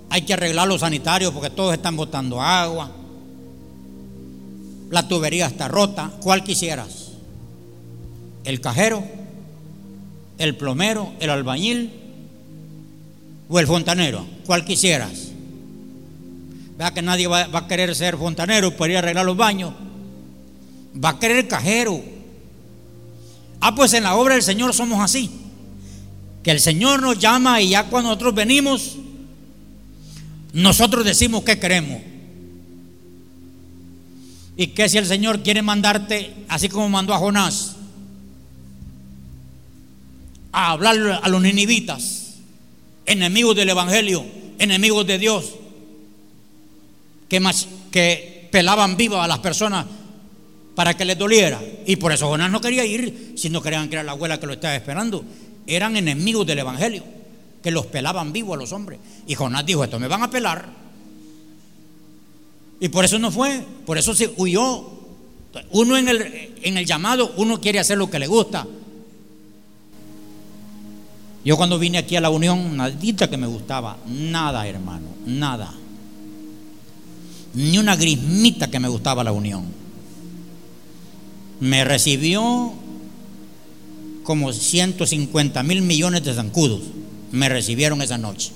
Hay 0.09 0.21
que 0.21 0.33
arreglar 0.33 0.67
los 0.67 0.81
sanitarios 0.81 1.33
porque 1.33 1.49
todos 1.49 1.73
están 1.73 1.95
botando 1.95 2.41
agua. 2.41 2.91
La 4.89 5.07
tubería 5.07 5.47
está 5.47 5.67
rota. 5.67 6.11
¿Cuál 6.21 6.43
quisieras? 6.43 7.11
¿El 8.43 8.61
cajero? 8.61 9.03
¿El 10.37 10.55
plomero? 10.55 11.13
¿El 11.19 11.29
albañil? 11.29 11.91
¿O 13.49 13.59
el 13.59 13.67
fontanero? 13.67 14.25
¿Cuál 14.45 14.63
quisieras? 14.63 15.27
Vea 16.77 16.93
que 16.93 17.01
nadie 17.01 17.27
va, 17.27 17.49
a 17.51 17.67
querer 17.67 17.95
ser 17.95 18.17
fontanero 18.17 18.75
para 18.77 18.91
ir 18.91 18.95
a 18.97 18.99
arreglar 18.99 19.25
los 19.25 19.35
baños. 19.35 19.73
Va 21.03 21.09
a 21.09 21.19
querer 21.19 21.47
cajero. 21.47 22.01
Ah, 23.59 23.73
pues 23.73 23.93
en 23.93 24.03
la 24.03 24.15
obra 24.15 24.35
del 24.35 24.43
Señor 24.43 24.73
somos 24.73 24.99
así. 25.01 25.31
Que 26.43 26.51
el 26.51 26.59
Señor 26.59 27.01
nos 27.01 27.17
llama 27.17 27.59
y 27.61 27.69
ya 27.69 27.85
cuando 27.85 28.09
nosotros 28.09 28.35
venimos, 28.35 28.97
nosotros 30.53 31.05
decimos 31.05 31.43
qué 31.43 31.59
queremos. 31.59 32.01
Y 34.55 34.67
que 34.67 34.89
si 34.89 34.97
el 34.97 35.05
Señor 35.05 35.43
quiere 35.43 35.61
mandarte, 35.61 36.33
así 36.47 36.67
como 36.67 36.89
mandó 36.89 37.13
a 37.13 37.19
Jonás, 37.19 37.75
a 40.51 40.71
hablar 40.71 41.21
a 41.21 41.29
los 41.29 41.41
ninivitas, 41.41 42.37
enemigos 43.05 43.55
del 43.55 43.69
Evangelio, 43.69 44.25
enemigos 44.57 45.05
de 45.05 45.19
Dios, 45.19 45.53
que, 47.29 47.39
más, 47.39 47.67
que 47.91 48.49
pelaban 48.51 48.97
vivas 48.97 49.23
a 49.23 49.27
las 49.27 49.39
personas 49.39 49.85
para 50.75 50.95
que 50.95 51.05
les 51.05 51.17
doliera. 51.17 51.61
Y 51.85 51.95
por 51.97 52.11
eso 52.11 52.27
Jonás 52.27 52.51
no 52.51 52.61
quería 52.61 52.85
ir, 52.85 53.33
si 53.35 53.49
no 53.49 53.61
querían 53.61 53.89
que 53.89 53.95
era 53.95 54.03
la 54.03 54.13
abuela 54.13 54.39
que 54.39 54.47
lo 54.47 54.53
estaba 54.53 54.75
esperando. 54.75 55.23
Eran 55.67 55.97
enemigos 55.97 56.47
del 56.47 56.59
Evangelio, 56.59 57.03
que 57.61 57.71
los 57.71 57.85
pelaban 57.87 58.31
vivos 58.33 58.55
a 58.55 58.59
los 58.59 58.71
hombres. 58.71 58.99
Y 59.25 59.35
Jonás 59.35 59.65
dijo, 59.65 59.83
esto 59.83 59.99
me 59.99 60.07
van 60.07 60.23
a 60.23 60.29
pelar. 60.29 60.69
Y 62.79 62.89
por 62.89 63.05
eso 63.05 63.17
no 63.19 63.31
fue, 63.31 63.63
por 63.85 63.97
eso 63.97 64.13
se 64.13 64.33
huyó. 64.37 64.97
Uno 65.71 65.97
en 65.97 66.07
el, 66.07 66.55
en 66.61 66.77
el 66.77 66.85
llamado, 66.85 67.33
uno 67.37 67.59
quiere 67.59 67.79
hacer 67.79 67.97
lo 67.97 68.09
que 68.09 68.19
le 68.19 68.27
gusta. 68.27 68.67
Yo 71.43 71.55
cuando 71.55 71.79
vine 71.79 71.97
aquí 71.97 72.15
a 72.15 72.21
la 72.21 72.29
unión, 72.29 72.75
nadita 72.75 73.29
que 73.29 73.37
me 73.37 73.47
gustaba, 73.47 73.97
nada 74.05 74.67
hermano, 74.67 75.07
nada. 75.25 75.73
Ni 77.53 77.77
una 77.77 77.95
grismita 77.95 78.69
que 78.69 78.79
me 78.79 78.89
gustaba 78.89 79.23
la 79.23 79.31
unión. 79.31 79.65
Me 81.59 81.85
recibió 81.85 82.73
como 84.23 84.51
150 84.51 85.63
mil 85.63 85.81
millones 85.81 86.25
de 86.25 86.33
zancudos. 86.33 86.81
Me 87.31 87.49
recibieron 87.49 88.01
esa 88.01 88.17
noche. 88.17 88.51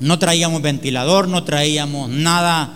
No 0.00 0.18
traíamos 0.18 0.60
ventilador, 0.60 1.28
no 1.28 1.44
traíamos 1.44 2.10
nada 2.10 2.74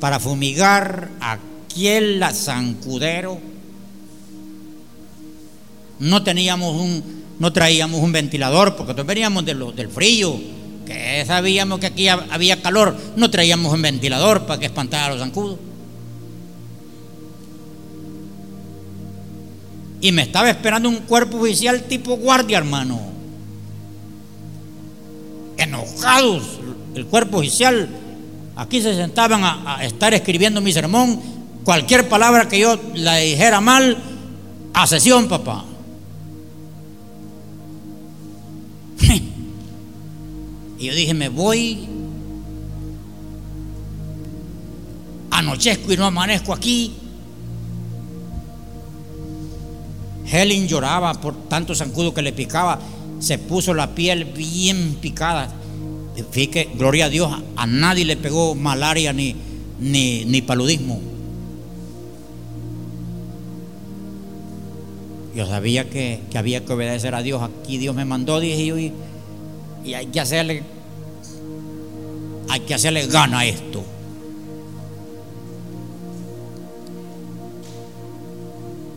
para 0.00 0.20
fumigar 0.20 1.10
aquel 1.20 2.24
zancudero. 2.32 3.40
No 5.98 6.22
teníamos 6.22 6.74
un, 6.80 7.22
no 7.38 7.52
traíamos 7.52 8.00
un 8.00 8.12
ventilador 8.12 8.76
porque 8.76 9.02
veníamos 9.02 9.44
del 9.44 9.88
frío, 9.88 10.40
que 10.86 11.24
sabíamos 11.26 11.78
que 11.78 11.86
aquí 11.86 12.08
había 12.08 12.60
calor, 12.60 12.96
no 13.16 13.30
traíamos 13.30 13.72
un 13.72 13.82
ventilador 13.82 14.46
para 14.46 14.58
que 14.58 14.66
espantara 14.66 15.06
a 15.06 15.10
los 15.10 15.20
zancudos. 15.20 15.58
Y 20.02 20.10
me 20.10 20.22
estaba 20.22 20.50
esperando 20.50 20.88
un 20.88 20.96
cuerpo 20.96 21.38
oficial 21.38 21.84
tipo 21.84 22.16
guardia, 22.16 22.58
hermano. 22.58 23.00
Enojados, 25.56 26.58
el 26.96 27.06
cuerpo 27.06 27.38
oficial. 27.38 27.88
Aquí 28.56 28.82
se 28.82 28.96
sentaban 28.96 29.44
a, 29.44 29.78
estar 29.84 30.12
escribiendo 30.12 30.60
mi 30.60 30.72
sermón. 30.72 31.20
Cualquier 31.64 32.08
palabra 32.08 32.48
que 32.48 32.58
yo 32.58 32.76
la 32.94 33.18
dijera 33.18 33.60
mal, 33.60 33.96
a 34.74 34.86
sesión, 34.88 35.28
papá. 35.28 35.64
Y 40.80 40.86
yo 40.86 40.94
dije, 40.96 41.14
me 41.14 41.28
voy, 41.28 41.88
anochezco 45.30 45.92
y 45.92 45.96
no 45.96 46.06
amanezco 46.06 46.52
aquí. 46.52 46.92
Helen 50.32 50.66
lloraba 50.66 51.12
por 51.14 51.48
tanto 51.48 51.74
zancudo 51.74 52.14
que 52.14 52.22
le 52.22 52.32
picaba, 52.32 52.78
se 53.20 53.36
puso 53.36 53.74
la 53.74 53.94
piel 53.94 54.24
bien 54.24 54.96
picada. 55.00 55.52
Fíjate, 56.30 56.70
gloria 56.74 57.06
a 57.06 57.08
Dios, 57.10 57.30
a 57.56 57.66
nadie 57.66 58.06
le 58.06 58.16
pegó 58.16 58.54
malaria 58.54 59.12
ni, 59.12 59.36
ni, 59.78 60.24
ni 60.24 60.40
paludismo. 60.40 61.00
Yo 65.34 65.46
sabía 65.46 65.88
que, 65.88 66.20
que, 66.30 66.38
había 66.38 66.64
que 66.64 66.72
obedecer 66.72 67.14
a 67.14 67.22
Dios. 67.22 67.42
Aquí 67.42 67.78
Dios 67.78 67.94
me 67.94 68.04
mandó, 68.04 68.40
dije 68.40 68.66
yo, 68.66 68.78
y, 68.78 68.92
y 69.84 69.94
hay 69.94 70.06
que 70.06 70.20
hacerle, 70.20 70.62
hay 72.48 72.60
que 72.60 72.74
hacerle 72.74 73.06
gana 73.06 73.40
a 73.40 73.46
esto. 73.46 73.82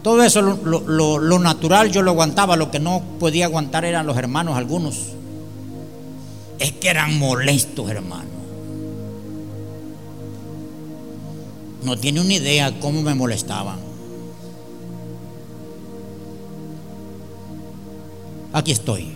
Todo 0.06 0.22
eso, 0.22 0.40
lo, 0.44 0.82
lo, 0.82 1.18
lo, 1.18 1.40
natural 1.40 1.92
yo 1.92 2.04
lo 2.04 2.12
aguantaba, 2.12 2.56
lo 2.56 2.70
que 2.70 2.80
no 2.80 3.02
podía 3.20 3.46
aguantar 3.46 3.86
eran 3.86 4.06
los 4.06 4.16
hermanos 4.16 4.56
algunos. 4.56 5.00
Es 6.60 6.74
que 6.74 6.90
eran 6.90 7.18
molestos, 7.18 7.90
hermanos. 7.90 8.30
No 11.84 11.98
tiene 11.98 12.22
una 12.22 12.36
idea 12.36 12.80
cómo 12.80 13.02
me 13.02 13.16
molestaban. 13.16 13.80
Aquí 18.54 18.74
estoy. 18.74 19.12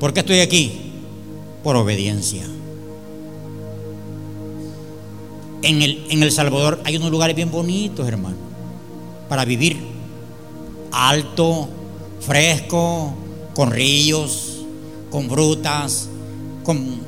¿Por 0.00 0.12
qué 0.12 0.20
estoy 0.20 0.40
aquí? 0.40 0.92
Por 1.62 1.76
obediencia. 1.76 2.42
En 5.62 5.82
el, 5.82 6.04
en 6.10 6.24
el 6.24 6.32
Salvador 6.32 6.80
hay 6.82 6.96
unos 6.96 7.12
lugares 7.12 7.36
bien 7.36 7.52
bonitos, 7.52 8.08
hermano 8.08 8.53
para 9.28 9.44
vivir. 9.44 9.78
Alto, 10.92 11.68
fresco, 12.20 13.14
con 13.54 13.70
ríos, 13.70 14.64
con 15.10 15.28
frutas, 15.28 16.08
con 16.62 17.00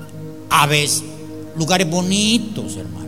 aves, 0.50 1.02
lugares 1.56 1.88
bonitos, 1.88 2.76
hermano. 2.76 3.06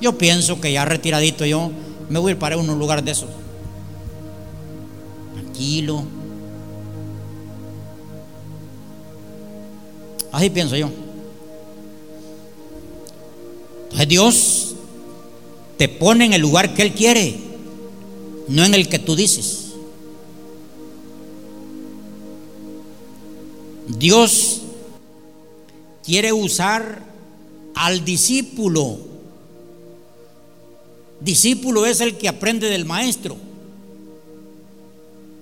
Yo 0.00 0.16
pienso 0.16 0.60
que 0.60 0.72
ya 0.72 0.84
retiradito 0.84 1.44
yo 1.44 1.70
me 2.08 2.18
voy 2.18 2.30
a 2.30 2.32
ir 2.32 2.38
para 2.38 2.56
unos 2.56 2.76
lugares 2.78 3.04
de 3.04 3.10
esos. 3.12 3.28
Tranquilo. 5.34 6.04
Así 10.32 10.48
pienso 10.50 10.76
yo. 10.76 10.90
Entonces 13.90 14.08
Dios 14.08 14.74
te 15.76 15.88
pone 15.88 16.26
en 16.26 16.32
el 16.32 16.40
lugar 16.40 16.74
que 16.74 16.82
Él 16.82 16.92
quiere, 16.94 17.36
no 18.48 18.64
en 18.64 18.74
el 18.74 18.88
que 18.88 18.98
tú 18.98 19.16
dices. 19.16 19.72
Dios 23.98 24.62
quiere 26.04 26.32
usar 26.32 27.02
al 27.74 28.04
discípulo. 28.04 28.98
Discípulo 31.20 31.84
es 31.86 32.00
el 32.00 32.16
que 32.16 32.28
aprende 32.28 32.68
del 32.68 32.84
maestro. 32.84 33.36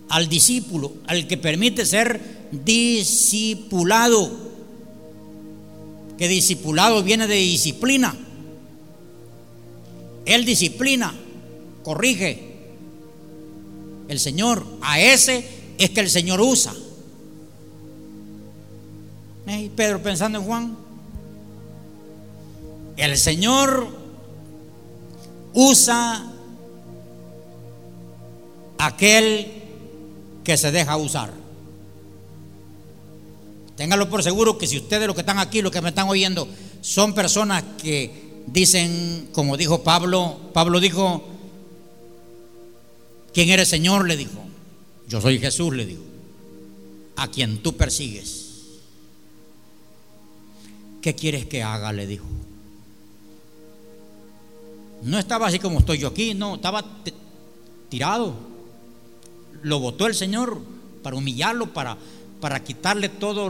Al 0.09 0.28
discípulo, 0.28 0.92
al 1.07 1.26
que 1.26 1.36
permite 1.36 1.84
ser 1.84 2.49
discipulado. 2.51 4.30
Que 6.16 6.28
discipulado 6.28 7.03
viene 7.03 7.26
de 7.26 7.36
disciplina. 7.36 8.16
Él 10.29 10.45
disciplina, 10.45 11.14
corrige. 11.83 12.39
El 14.09 14.20
Señor, 14.20 14.64
a 14.83 15.01
ese 15.01 15.49
es 15.79 15.91
que 15.91 16.01
el 16.01 16.11
Señor 16.11 16.41
usa. 16.43 16.74
Pedro 19.74 20.03
pensando 20.03 20.39
en 20.39 20.45
Juan. 20.45 20.76
El 22.99 23.16
Señor 23.16 23.89
usa 25.55 26.31
aquel 28.76 29.51
que 30.45 30.59
se 30.59 30.70
deja 30.70 30.97
usar. 30.99 31.33
Téngalo 33.76 34.11
por 34.11 34.22
seguro 34.22 34.59
que 34.59 34.66
si 34.66 34.76
ustedes 34.76 35.07
los 35.07 35.14
que 35.14 35.22
están 35.22 35.39
aquí, 35.39 35.62
los 35.62 35.72
que 35.72 35.81
me 35.81 35.89
están 35.89 36.09
oyendo, 36.09 36.47
son 36.83 37.14
personas 37.14 37.64
que 37.81 38.28
dicen, 38.53 39.28
como 39.32 39.57
dijo 39.57 39.82
Pablo, 39.82 40.38
Pablo 40.53 40.80
dijo, 40.80 41.24
¿quién 43.32 43.51
eres 43.51 43.68
Señor? 43.68 44.07
Le 44.07 44.16
dijo, 44.16 44.44
yo 45.09 45.20
soy 45.20 45.38
Jesús, 45.38 45.74
le 45.74 45.86
dijo, 45.86 46.03
a 47.16 47.28
quien 47.28 47.59
tú 47.62 47.76
persigues. 47.76 48.46
¿Qué 51.01 51.14
quieres 51.14 51.46
que 51.46 51.62
haga? 51.62 51.92
Le 51.92 52.07
dijo. 52.07 52.26
No 55.03 55.18
estaba 55.18 55.46
así 55.46 55.59
como 55.59 55.78
estoy 55.78 55.99
yo 55.99 56.09
aquí, 56.09 56.34
no, 56.34 56.57
estaba 56.57 56.84
tirado. 57.88 58.34
Lo 59.62 59.80
votó 59.80 60.07
el 60.07 60.14
Señor 60.14 60.61
para 61.03 61.16
humillarlo, 61.16 61.72
para, 61.72 61.96
para 62.40 62.62
quitarle 62.62 63.09
todo 63.09 63.46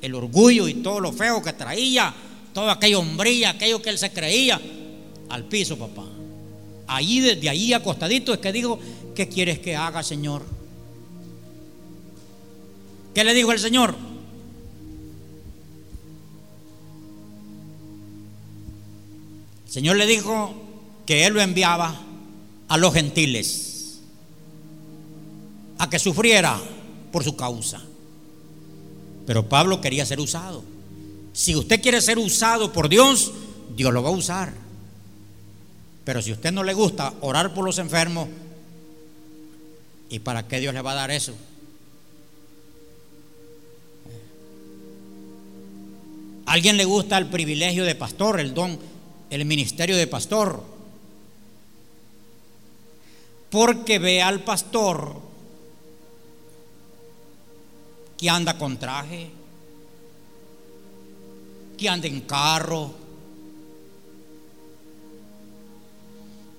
el, 0.00 0.14
orgullo 0.14 0.68
y 0.68 0.74
todo 0.74 1.00
lo 1.00 1.12
feo 1.12 1.42
que 1.42 1.52
traía, 1.52 2.12
toda 2.52 2.72
aquella 2.72 2.98
hombría, 2.98 3.50
aquello 3.50 3.80
que 3.82 3.90
él 3.90 3.98
se 3.98 4.12
creía, 4.12 4.60
al 5.28 5.44
piso, 5.44 5.78
papá. 5.78 6.06
Allí, 6.86 7.20
desde 7.20 7.48
allí 7.48 7.72
acostadito, 7.72 8.32
es 8.32 8.40
que 8.40 8.52
dijo, 8.52 8.78
¿qué 9.14 9.28
quieres 9.28 9.58
que 9.58 9.76
haga, 9.76 10.02
Señor? 10.02 10.44
¿Qué 13.14 13.24
le 13.24 13.34
dijo 13.34 13.52
el 13.52 13.58
Señor? 13.58 13.94
El 19.66 19.72
Señor 19.72 19.96
le 19.96 20.06
dijo 20.06 20.52
que 21.06 21.26
Él 21.26 21.34
lo 21.34 21.40
enviaba 21.40 21.94
a 22.68 22.76
los 22.76 22.92
gentiles 22.92 24.00
a 25.78 25.88
que 25.88 25.98
sufriera 25.98 26.60
por 27.10 27.24
su 27.24 27.36
causa. 27.36 27.80
Pero 29.26 29.48
Pablo 29.48 29.80
quería 29.80 30.04
ser 30.04 30.20
usado. 30.20 30.62
Si 31.32 31.54
usted 31.56 31.80
quiere 31.80 32.00
ser 32.00 32.18
usado 32.18 32.72
por 32.72 32.88
Dios, 32.88 33.32
Dios 33.76 33.92
lo 33.92 34.02
va 34.02 34.10
a 34.10 34.12
usar. 34.12 34.52
Pero 36.04 36.22
si 36.22 36.32
usted 36.32 36.52
no 36.52 36.64
le 36.64 36.74
gusta 36.74 37.14
orar 37.20 37.54
por 37.54 37.64
los 37.64 37.78
enfermos, 37.78 38.28
¿y 40.08 40.18
para 40.18 40.46
qué 40.48 40.60
Dios 40.60 40.74
le 40.74 40.82
va 40.82 40.92
a 40.92 40.96
dar 40.96 41.10
eso? 41.10 41.34
¿A 46.46 46.52
alguien 46.52 46.76
le 46.76 46.84
gusta 46.84 47.16
el 47.16 47.26
privilegio 47.26 47.84
de 47.84 47.94
pastor, 47.94 48.40
el 48.40 48.54
don 48.54 48.78
el 49.30 49.44
ministerio 49.44 49.96
de 49.96 50.06
pastor. 50.08 50.62
Porque 53.48 53.98
ve 53.98 54.20
al 54.20 54.42
pastor 54.44 55.16
que 58.18 58.28
anda 58.28 58.58
con 58.58 58.78
traje, 58.78 59.30
que 61.80 61.88
anda 61.88 62.06
en 62.06 62.20
carro. 62.20 62.92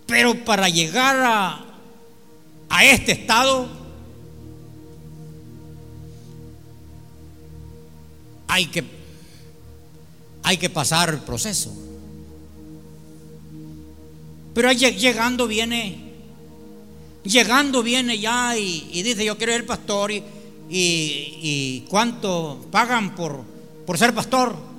Pero 0.07 0.43
para 0.43 0.67
llegar 0.67 1.15
a, 1.19 1.63
a 2.67 2.85
este 2.85 3.11
estado 3.11 3.69
hay 8.47 8.65
que, 8.65 8.83
hay 10.41 10.57
que 10.57 10.71
pasar 10.71 11.09
el 11.09 11.19
proceso. 11.19 11.71
Pero 14.55 14.71
llegando 14.71 15.47
viene, 15.47 16.13
llegando 17.23 17.83
viene 17.83 18.17
ya 18.17 18.57
y, 18.57 19.03
dice, 19.03 19.23
yo 19.23 19.37
quiero 19.37 19.53
ser 19.53 19.67
pastor 19.67 20.11
y, 20.11 20.23
y, 20.67 21.85
cuánto 21.89 22.65
pagan 22.71 23.15
por, 23.15 23.43
por 23.85 23.99
ser 23.99 24.15
pastor. 24.15 24.70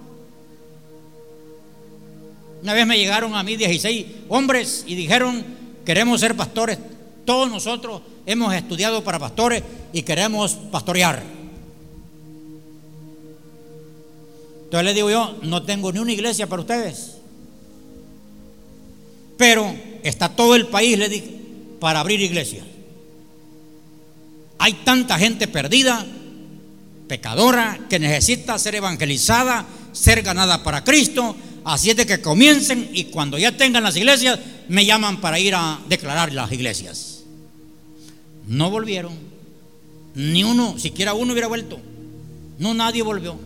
Una 2.63 2.75
vez 2.75 2.87
me 2.87 2.97
llegaron 2.97 3.35
a 3.35 3.43
mí 3.43 3.57
16 3.57 4.07
hombres 4.29 4.85
y 4.87 4.95
dijeron, 4.95 5.45
queremos 5.85 6.21
ser 6.21 6.37
pastores. 6.37 6.79
Todos 7.25 7.51
nosotros 7.51 8.03
hemos 8.25 8.55
estudiado 8.55 9.03
para 9.03 9.19
pastores 9.19 9.63
y 9.93 10.03
queremos 10.03 10.55
pastorear. 10.71 11.23
Entonces 14.65 14.85
le 14.85 14.95
digo 14.95 15.11
yo, 15.11 15.37
no 15.43 15.65
tengo 15.65 15.93
ni 15.93 15.99
una 15.99 16.13
iglesia 16.13 16.47
para 16.47 16.63
ustedes. 16.63 17.19
Pero 19.37 19.75
está 20.03 20.29
todo 20.31 20.55
el 20.55 20.69
país, 20.69 20.97
le 20.97 21.09
dije, 21.09 21.37
para 21.81 22.01
abrir 22.01 22.21
iglesias. 22.21 22.65
Hay 24.59 24.75
tanta 24.85 25.19
gente 25.19 25.49
perdida, 25.49 26.07
pecadora, 27.09 27.81
que 27.91 27.99
necesita 27.99 28.59
ser 28.59 28.77
evangelizada, 28.77 29.67
ser 29.93 30.23
ganada 30.23 30.63
para 30.63 30.85
Cristo. 30.85 31.35
Así 31.65 31.91
es 31.91 31.97
de 31.97 32.07
que 32.07 32.21
comiencen 32.21 32.91
y 32.93 33.05
cuando 33.05 33.39
ya 33.39 33.57
tengan 33.57 33.83
las 33.83 33.97
iglesias, 33.97 34.39
me 34.69 34.85
llaman 34.85 35.21
para 35.21 35.39
ir 35.39 35.55
a 35.55 35.81
declarar 35.89 36.33
las 36.33 36.51
iglesias. 36.51 37.23
No 38.47 38.71
volvieron. 38.71 39.13
Ni 40.15 40.45
uno, 40.45 40.79
siquiera 40.79 41.15
uno 41.15 41.33
hubiera 41.33 41.49
vuelto. 41.49 41.79
No, 42.59 42.75
nadie 42.75 43.03
volvió. 43.03 43.37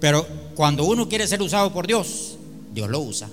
Pero 0.00 0.26
cuando 0.54 0.84
uno 0.84 1.08
quiere 1.08 1.26
ser 1.26 1.42
usado 1.42 1.72
por 1.72 1.86
Dios, 1.86 2.36
Dios 2.72 2.88
lo 2.88 3.00
usa. 3.00 3.28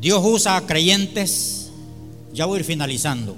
Dios 0.00 0.22
usa 0.24 0.56
a 0.56 0.66
creyentes, 0.66 1.70
ya 2.32 2.46
voy 2.46 2.56
a 2.56 2.60
ir 2.60 2.66
finalizando. 2.66 3.36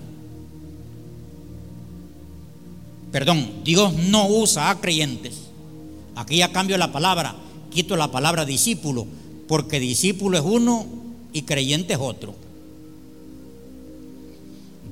Perdón, 3.17 3.49
Dios 3.65 3.95
no 3.95 4.29
usa 4.29 4.69
a 4.69 4.79
creyentes. 4.79 5.45
Aquí 6.17 6.37
ya 6.37 6.53
cambio 6.53 6.77
la 6.77 6.93
palabra, 6.93 7.35
quito 7.71 7.97
la 7.97 8.11
palabra 8.11 8.45
discípulo, 8.45 9.07
porque 9.49 9.81
discípulo 9.81 10.37
es 10.37 10.45
uno 10.45 10.85
y 11.33 11.41
creyente 11.41 11.95
es 11.95 11.99
otro. 11.99 12.35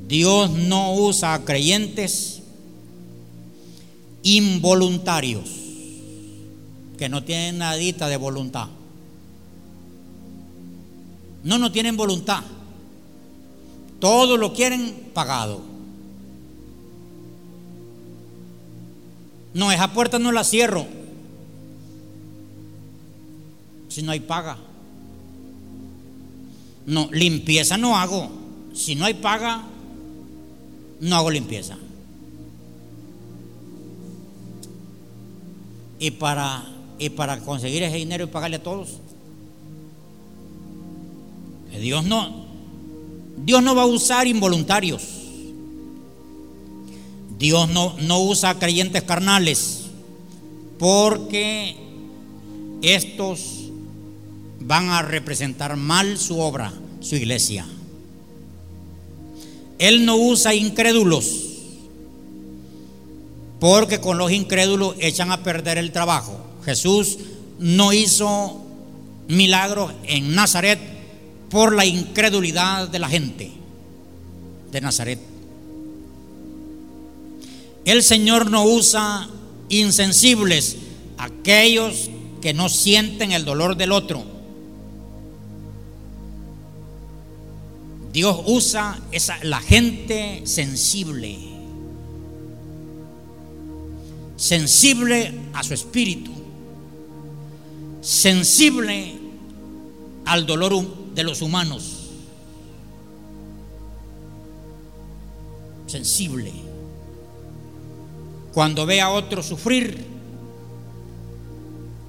Dios 0.08 0.50
no 0.52 0.94
usa 0.94 1.34
a 1.34 1.44
creyentes 1.44 2.40
involuntarios 4.22 5.44
que 6.96 7.10
no 7.10 7.24
tienen 7.24 7.58
nadita 7.58 8.08
de 8.08 8.16
voluntad. 8.16 8.68
No, 11.42 11.58
no 11.58 11.70
tienen 11.70 11.94
voluntad. 11.94 12.42
Todo 14.00 14.38
lo 14.38 14.54
quieren 14.54 15.10
pagado. 15.12 15.73
No, 19.54 19.72
esa 19.72 19.92
puerta 19.92 20.18
no 20.18 20.32
la 20.32 20.44
cierro 20.44 20.86
si 23.94 24.02
no 24.02 24.10
hay 24.10 24.20
paga. 24.20 24.56
No, 26.86 27.08
limpieza 27.12 27.78
no 27.78 27.96
hago. 27.96 28.28
Si 28.74 28.96
no 28.96 29.04
hay 29.04 29.14
paga, 29.14 29.62
no 30.98 31.16
hago 31.16 31.30
limpieza. 31.30 31.78
Y 36.00 36.10
para 36.10 36.64
y 36.98 37.10
para 37.10 37.38
conseguir 37.38 37.84
ese 37.84 37.96
dinero 37.96 38.24
y 38.24 38.26
pagarle 38.28 38.56
a 38.56 38.62
todos. 38.62 38.98
Dios 41.80 42.04
no, 42.04 42.46
Dios 43.36 43.62
no 43.62 43.74
va 43.74 43.82
a 43.82 43.86
usar 43.86 44.26
involuntarios. 44.26 45.02
Dios 47.38 47.68
no, 47.68 47.94
no 48.00 48.20
usa 48.22 48.58
creyentes 48.58 49.02
carnales 49.02 49.84
porque 50.78 51.76
estos 52.82 53.70
van 54.60 54.90
a 54.90 55.02
representar 55.02 55.76
mal 55.76 56.18
su 56.18 56.38
obra, 56.38 56.72
su 57.00 57.16
iglesia. 57.16 57.66
Él 59.78 60.06
no 60.06 60.16
usa 60.16 60.54
incrédulos, 60.54 61.26
porque 63.60 64.00
con 64.00 64.18
los 64.18 64.30
incrédulos 64.30 64.94
echan 65.00 65.32
a 65.32 65.42
perder 65.42 65.78
el 65.78 65.92
trabajo. 65.92 66.38
Jesús 66.64 67.18
no 67.58 67.92
hizo 67.92 68.60
milagros 69.28 69.92
en 70.04 70.34
Nazaret 70.34 70.78
por 71.50 71.74
la 71.74 71.84
incredulidad 71.84 72.88
de 72.88 72.98
la 72.98 73.08
gente 73.08 73.52
de 74.70 74.80
Nazaret. 74.80 75.33
El 77.84 78.02
Señor 78.02 78.50
no 78.50 78.64
usa 78.64 79.28
insensibles, 79.68 80.76
aquellos 81.18 82.10
que 82.40 82.54
no 82.54 82.68
sienten 82.68 83.32
el 83.32 83.44
dolor 83.44 83.76
del 83.76 83.92
otro. 83.92 84.24
Dios 88.12 88.42
usa 88.46 88.98
esa, 89.10 89.42
la 89.42 89.60
gente 89.60 90.42
sensible, 90.44 91.36
sensible 94.36 95.34
a 95.52 95.62
su 95.64 95.74
espíritu, 95.74 96.30
sensible 98.00 99.14
al 100.24 100.46
dolor 100.46 101.12
de 101.14 101.24
los 101.24 101.42
humanos, 101.42 102.10
sensible. 105.86 106.63
Cuando 108.54 108.86
ve 108.86 109.00
a 109.00 109.10
otro 109.10 109.42
sufrir, 109.42 110.06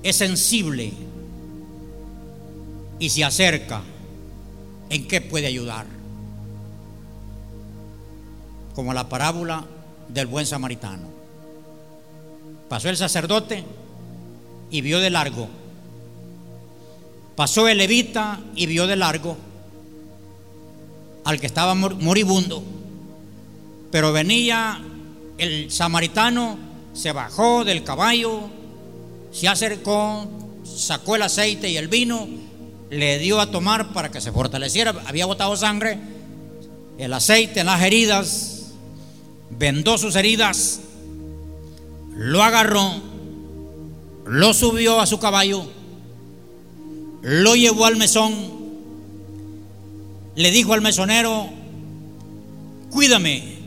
es 0.04 0.16
sensible 0.16 0.94
y 3.00 3.10
se 3.10 3.24
acerca 3.24 3.82
en 4.92 5.08
qué 5.08 5.22
puede 5.22 5.48
ayudar. 5.48 5.88
Como 8.76 8.94
la 8.94 9.10
parábola 9.10 9.66
del 10.08 10.28
buen 10.28 10.46
samaritano. 10.46 11.08
Pasó 12.70 12.90
el 12.90 12.98
sacerdote 12.98 13.64
y 14.70 14.82
vio 14.82 15.00
de 15.00 15.10
largo. 15.10 15.48
Pasó 17.36 17.68
el 17.68 17.80
levita 17.80 18.40
y 18.56 18.68
vio 18.68 18.86
de 18.86 18.96
largo 18.96 19.36
al 21.24 21.40
que 21.40 21.48
estaba 21.48 21.74
moribundo. 21.74 22.64
Pero 23.90 24.14
venía 24.14 24.80
el 25.38 25.72
samaritano, 25.72 26.58
se 26.94 27.12
bajó 27.12 27.64
del 27.64 27.84
caballo, 27.84 28.50
se 29.32 29.48
acercó, 29.48 30.28
sacó 30.64 31.16
el 31.16 31.24
aceite 31.24 31.70
y 31.70 31.78
el 31.78 31.88
vino, 31.88 32.28
le 32.90 33.20
dio 33.20 33.40
a 33.40 33.52
tomar 33.52 33.92
para 33.94 34.10
que 34.10 34.22
se 34.22 34.32
fortaleciera. 34.32 34.96
Había 35.06 35.26
botado 35.26 35.56
sangre, 35.58 36.00
el 36.98 37.14
aceite 37.14 37.60
en 37.60 37.66
las 37.66 37.82
heridas, 37.82 38.72
vendó 39.50 39.98
sus 39.98 40.16
heridas, 40.16 40.80
lo 42.16 42.44
agarró, 42.44 43.02
lo 44.26 44.54
subió 44.54 45.02
a 45.02 45.06
su 45.06 45.20
caballo, 45.20 45.66
lo 47.22 47.56
llevó 47.56 47.86
al 47.86 47.98
mesón, 47.98 48.34
le 50.36 50.52
dijo 50.52 50.74
al 50.74 50.82
mesonero, 50.82 51.50
cuídame, 52.90 53.58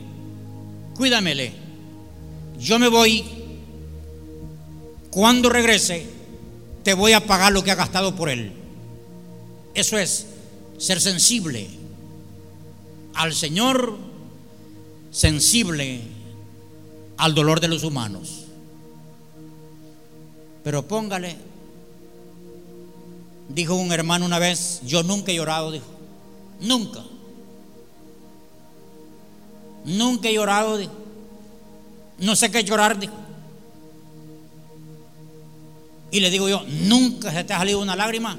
cuídamele, 0.96 1.52
yo 2.58 2.78
me 2.78 2.88
voy, 2.88 3.24
cuando 5.10 5.48
regrese 5.48 6.06
te 6.82 6.94
voy 6.94 7.12
a 7.12 7.26
pagar 7.26 7.52
lo 7.52 7.62
que 7.62 7.70
ha 7.70 7.76
gastado 7.76 8.14
por 8.16 8.28
él. 8.28 8.52
Eso 9.74 9.98
es 9.98 10.26
ser 10.78 11.00
sensible 11.00 11.68
al 13.14 13.34
Señor, 13.34 13.96
sensible 15.10 16.00
al 17.16 17.34
dolor 17.34 17.60
de 17.60 17.68
los 17.68 17.84
humanos. 17.84 18.44
Pero 20.64 20.86
póngale, 20.86 21.36
dijo 23.48 23.74
un 23.74 23.92
hermano 23.92 24.26
una 24.26 24.38
vez, 24.38 24.80
yo 24.84 25.02
nunca 25.02 25.32
he 25.32 25.36
llorado, 25.36 25.70
dijo, 25.70 25.86
nunca. 26.60 27.04
Nunca 29.84 30.28
he 30.28 30.34
llorado, 30.34 30.76
dijo. 30.76 30.92
No 32.18 32.34
sé 32.36 32.50
qué 32.50 32.64
llorar, 32.64 32.98
dijo. 32.98 33.14
Y 36.10 36.20
le 36.20 36.30
digo 36.30 36.48
yo, 36.48 36.64
nunca 36.66 37.32
se 37.32 37.44
te 37.44 37.52
ha 37.52 37.58
salido 37.58 37.80
una 37.80 37.94
lágrima 37.94 38.38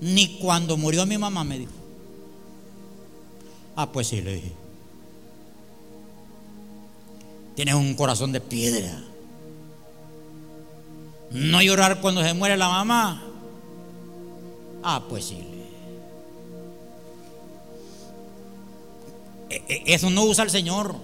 ni 0.00 0.38
cuando 0.38 0.76
murió 0.76 1.06
mi 1.06 1.16
mamá, 1.16 1.44
me 1.44 1.58
dijo. 1.58 1.72
Ah, 3.76 3.90
pues 3.90 4.08
sí, 4.08 4.20
le 4.20 4.34
dije. 4.34 4.52
Tienes 7.54 7.74
un 7.74 7.94
corazón 7.94 8.32
de 8.32 8.40
piedra. 8.40 9.00
No 11.30 11.62
llorar 11.62 12.00
cuando 12.00 12.22
se 12.22 12.34
muere 12.34 12.56
la 12.56 12.68
mamá. 12.68 13.22
Ah, 14.82 15.04
pues 15.08 15.26
sí. 15.26 15.38
E, 19.48 19.62
e, 19.68 19.94
eso 19.94 20.10
no 20.10 20.24
usa 20.24 20.44
el 20.44 20.50
Señor. 20.50 20.96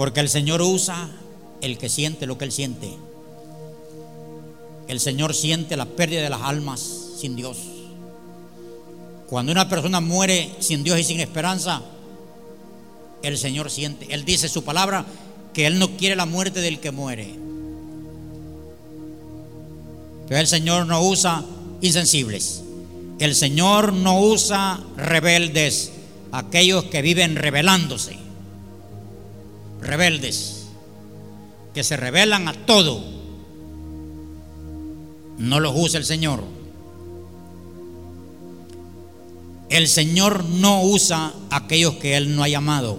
Porque 0.00 0.20
el 0.20 0.30
Señor 0.30 0.62
usa 0.62 1.10
el 1.60 1.76
que 1.76 1.90
siente 1.90 2.24
lo 2.24 2.38
que 2.38 2.46
Él 2.46 2.52
siente. 2.52 2.90
El 4.88 4.98
Señor 4.98 5.34
siente 5.34 5.76
la 5.76 5.84
pérdida 5.84 6.22
de 6.22 6.30
las 6.30 6.40
almas 6.40 6.80
sin 7.18 7.36
Dios. 7.36 7.58
Cuando 9.26 9.52
una 9.52 9.68
persona 9.68 10.00
muere 10.00 10.54
sin 10.60 10.84
Dios 10.84 10.98
y 10.98 11.04
sin 11.04 11.20
esperanza, 11.20 11.82
el 13.22 13.36
Señor 13.36 13.70
siente. 13.70 14.06
Él 14.08 14.24
dice 14.24 14.48
su 14.48 14.64
palabra 14.64 15.04
que 15.52 15.66
Él 15.66 15.78
no 15.78 15.94
quiere 15.98 16.16
la 16.16 16.24
muerte 16.24 16.62
del 16.62 16.80
que 16.80 16.92
muere. 16.92 17.34
Pero 20.28 20.40
el 20.40 20.46
Señor 20.46 20.86
no 20.86 21.02
usa 21.02 21.44
insensibles. 21.82 22.62
El 23.18 23.34
Señor 23.34 23.92
no 23.92 24.18
usa 24.18 24.80
rebeldes, 24.96 25.92
aquellos 26.32 26.84
que 26.84 27.02
viven 27.02 27.36
rebelándose. 27.36 28.19
Rebeldes, 29.80 30.66
que 31.74 31.84
se 31.84 31.96
rebelan 31.96 32.48
a 32.48 32.52
todo. 32.52 33.02
No 35.38 35.60
los 35.60 35.72
usa 35.74 35.98
el 35.98 36.04
Señor. 36.04 36.44
El 39.70 39.86
Señor 39.88 40.44
no 40.44 40.82
usa 40.82 41.32
aquellos 41.50 41.94
que 41.94 42.16
Él 42.16 42.34
no 42.34 42.42
ha 42.42 42.48
llamado. 42.48 42.98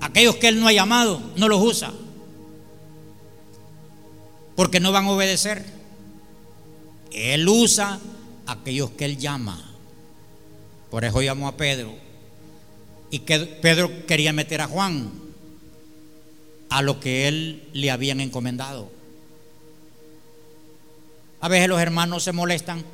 Aquellos 0.00 0.36
que 0.36 0.48
Él 0.48 0.60
no 0.60 0.68
ha 0.68 0.72
llamado, 0.72 1.20
no 1.36 1.48
los 1.48 1.60
usa. 1.60 1.92
Porque 4.54 4.80
no 4.80 4.92
van 4.92 5.06
a 5.06 5.10
obedecer. 5.10 5.64
Él 7.12 7.48
usa 7.48 7.98
aquellos 8.46 8.90
que 8.90 9.04
Él 9.04 9.18
llama. 9.18 9.60
Por 10.90 11.04
eso 11.04 11.20
llamó 11.20 11.48
a 11.48 11.56
Pedro. 11.56 12.09
Y 13.10 13.20
que 13.20 13.38
Pedro 13.38 14.06
quería 14.06 14.32
meter 14.32 14.60
a 14.60 14.68
Juan 14.68 15.10
a 16.68 16.82
lo 16.82 17.00
que 17.00 17.26
Él 17.26 17.68
le 17.72 17.90
habían 17.90 18.20
encomendado. 18.20 18.90
A 21.40 21.48
veces 21.48 21.68
los 21.68 21.80
hermanos 21.80 22.22
se 22.22 22.32
molestan 22.32 22.84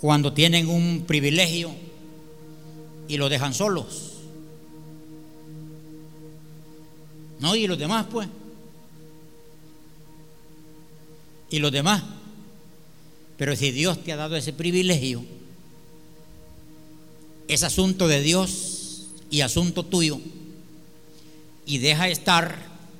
cuando 0.00 0.32
tienen 0.32 0.68
un 0.68 1.04
privilegio 1.06 1.74
y 3.08 3.16
lo 3.16 3.28
dejan 3.28 3.54
solos. 3.54 4.12
No, 7.40 7.54
y 7.56 7.66
los 7.66 7.78
demás, 7.78 8.06
pues. 8.10 8.28
Y 11.50 11.58
los 11.58 11.72
demás. 11.72 12.02
Pero 13.36 13.54
si 13.56 13.70
Dios 13.70 14.02
te 14.02 14.12
ha 14.12 14.16
dado 14.16 14.36
ese 14.36 14.52
privilegio, 14.52 15.24
es 17.48 17.62
asunto 17.62 18.08
de 18.08 18.20
Dios 18.20 19.06
y 19.30 19.40
asunto 19.40 19.84
tuyo. 19.84 20.20
Y 21.64 21.78
deja 21.78 22.08
estar 22.08 22.56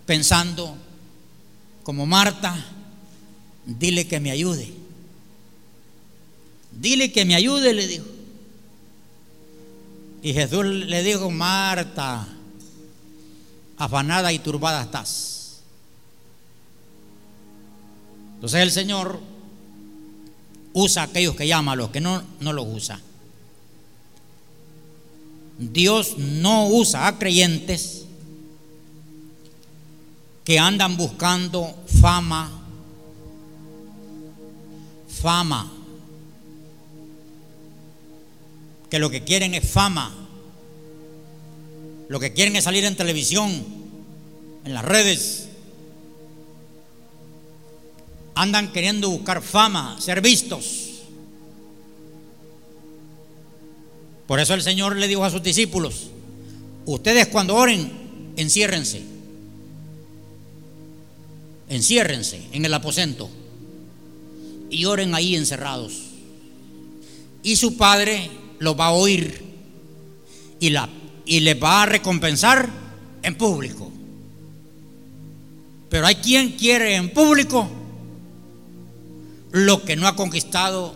pensando 0.07 0.77
como 1.83 2.07
Marta, 2.07 2.65
dile 3.65 4.09
que 4.09 4.21
me 4.21 4.31
ayude. 4.31 4.73
Dile 6.73 7.13
que 7.13 7.25
me 7.25 7.35
ayude, 7.35 7.73
le 7.73 7.87
dijo. 7.87 8.07
Y 10.23 10.33
Jesús 10.33 10.65
le 10.65 11.03
dijo, 11.03 11.31
Marta, 11.31 12.27
afanada 13.77 14.33
y 14.33 14.39
turbada 14.41 14.83
estás. 14.83 15.61
Entonces 18.35 18.61
el 18.61 18.71
Señor 18.71 19.21
usa 20.73 21.03
a 21.03 21.05
aquellos 21.07 21.37
que 21.37 21.47
llama, 21.47 21.73
a 21.73 21.77
los 21.77 21.91
que 21.91 22.01
no, 22.01 22.23
no 22.41 22.53
los 22.53 22.67
usa. 22.69 23.01
Dios 25.59 26.19
no 26.19 26.69
usa 26.69 27.07
a 27.07 27.19
creyentes 27.19 28.05
que 30.45 30.59
andan 30.59 30.97
buscando 30.97 31.75
fama, 32.01 32.51
fama, 35.09 35.73
que 38.91 38.99
lo 38.99 39.11
que 39.11 39.25
quieren 39.25 39.55
es 39.55 39.69
fama, 39.69 40.15
lo 42.09 42.21
que 42.21 42.33
quieren 42.33 42.55
es 42.55 42.65
salir 42.65 42.85
en 42.85 42.95
televisión, 42.95 43.65
en 44.65 44.75
las 44.75 44.85
redes, 44.85 45.49
andan 48.37 48.73
queriendo 48.73 49.11
buscar 49.11 49.43
fama, 49.43 49.97
ser 50.01 50.21
vistos. 50.21 50.86
Por 54.27 54.41
eso 54.41 54.55
el 54.55 54.63
Señor 54.63 54.97
le 54.97 55.09
dijo 55.09 55.25
a 55.25 55.31
sus 55.31 55.43
discípulos, 55.43 56.09
ustedes 56.85 57.29
cuando 57.29 57.55
oren, 57.55 58.33
enciérrense. 58.37 59.03
Enciérrense 61.69 62.41
en 62.53 62.65
el 62.65 62.75
aposento 62.75 63.29
y 64.71 64.85
oren 64.85 65.15
ahí 65.15 65.37
encerrados. 65.37 65.93
Y 67.43 67.57
su 67.57 67.77
Padre 67.77 68.31
los 68.59 68.79
va 68.79 68.87
a 68.87 68.93
oír 68.93 69.43
y, 70.59 70.71
la, 70.71 70.89
y 71.25 71.41
les 71.41 71.63
va 71.63 71.83
a 71.83 71.87
recompensar 71.87 72.69
en 73.23 73.35
público. 73.37 73.91
Pero 75.89 76.07
hay 76.07 76.17
quien 76.17 76.53
quiere 76.53 76.97
en 76.97 77.13
público 77.13 77.69
lo 79.53 79.85
que 79.85 79.97
no 79.97 80.09
ha 80.09 80.17
conquistado 80.17 80.95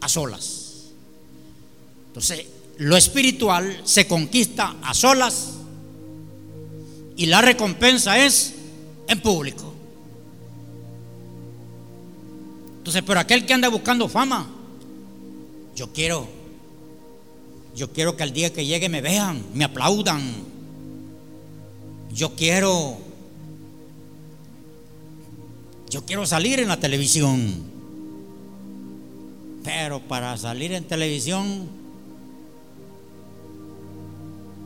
a 0.00 0.08
solas. 0.08 0.61
Entonces, 2.12 2.44
lo 2.76 2.94
espiritual 2.94 3.80
se 3.84 4.06
conquista 4.06 4.76
a 4.82 4.92
solas 4.92 5.52
y 7.16 7.24
la 7.24 7.40
recompensa 7.40 8.22
es 8.22 8.52
en 9.08 9.18
público. 9.20 9.72
Entonces, 12.76 13.02
pero 13.06 13.18
aquel 13.18 13.46
que 13.46 13.54
anda 13.54 13.70
buscando 13.70 14.10
fama, 14.10 14.46
yo 15.74 15.90
quiero, 15.94 16.28
yo 17.74 17.90
quiero 17.94 18.14
que 18.14 18.24
al 18.24 18.34
día 18.34 18.52
que 18.52 18.66
llegue 18.66 18.90
me 18.90 19.00
vean, 19.00 19.42
me 19.54 19.64
aplaudan. 19.64 20.20
Yo 22.12 22.34
quiero, 22.34 22.98
yo 25.88 26.04
quiero 26.04 26.26
salir 26.26 26.60
en 26.60 26.68
la 26.68 26.78
televisión. 26.78 27.72
Pero 29.64 30.00
para 30.00 30.36
salir 30.36 30.72
en 30.72 30.84
televisión 30.84 31.81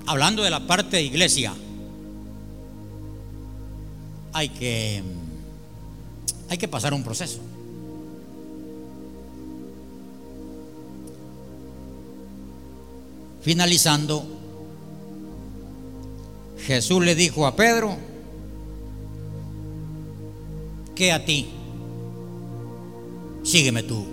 hablando 0.06 0.42
de 0.42 0.50
la 0.50 0.66
parte 0.66 0.96
de 0.96 1.02
iglesia, 1.02 1.54
hay 4.32 4.48
que, 4.48 5.02
hay 6.48 6.58
que 6.58 6.68
pasar 6.68 6.94
un 6.94 7.02
proceso. 7.02 7.40
Finalizando, 13.42 14.26
Jesús 16.66 17.04
le 17.04 17.14
dijo 17.14 17.46
a 17.46 17.54
Pedro 17.54 17.96
que 20.96 21.12
a 21.12 21.24
ti, 21.24 21.46
sígueme 23.44 23.82
tú. 23.84 24.04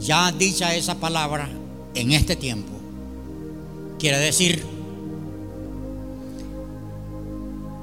Ya 0.00 0.32
dicha 0.32 0.74
esa 0.74 0.98
palabra 0.98 1.48
en 1.94 2.12
este 2.12 2.34
tiempo, 2.34 2.79
Quiere 4.00 4.18
decir, 4.18 4.64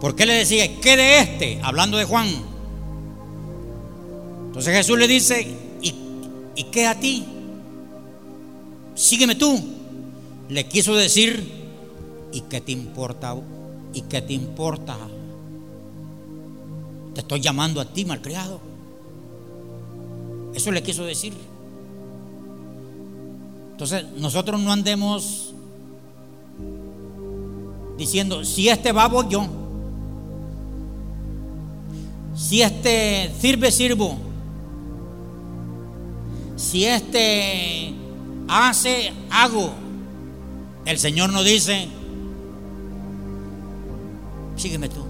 ¿por 0.01 0.15
qué 0.15 0.25
le 0.25 0.33
decía, 0.33 0.81
¿qué 0.81 0.97
de 0.97 1.19
este? 1.19 1.59
Hablando 1.61 1.95
de 1.95 2.05
Juan. 2.05 2.27
Entonces 4.47 4.75
Jesús 4.75 4.97
le 4.97 5.07
dice, 5.07 5.47
¿y, 5.79 5.93
¿y 6.55 6.63
qué 6.71 6.87
a 6.87 6.99
ti? 6.99 7.23
Sígueme 8.95 9.35
tú. 9.35 9.63
Le 10.49 10.67
quiso 10.67 10.95
decir, 10.95 11.51
¿y 12.31 12.41
qué 12.41 12.61
te 12.61 12.71
importa? 12.71 13.35
¿Y 13.93 14.01
qué 14.01 14.23
te 14.23 14.33
importa? 14.33 14.97
Te 17.13 17.21
estoy 17.21 17.41
llamando 17.41 17.79
a 17.79 17.85
ti, 17.85 18.05
malcriado. 18.05 18.59
Eso 20.55 20.71
le 20.71 20.81
quiso 20.81 21.03
decir. 21.05 21.33
Entonces, 23.73 24.05
nosotros 24.15 24.59
no 24.59 24.71
andemos 24.71 25.46
diciendo, 27.97 28.45
si 28.45 28.69
este 28.69 28.91
babo 28.91 29.27
yo. 29.27 29.47
Si 32.35 32.61
este 32.61 33.31
sirve, 33.39 33.71
sirvo. 33.71 34.17
Si 36.55 36.85
este 36.85 37.93
hace, 38.47 39.11
hago. 39.31 39.71
El 40.85 40.97
Señor 40.99 41.31
nos 41.31 41.43
dice, 41.43 41.87
sígueme 44.55 44.87
tú. 44.89 45.03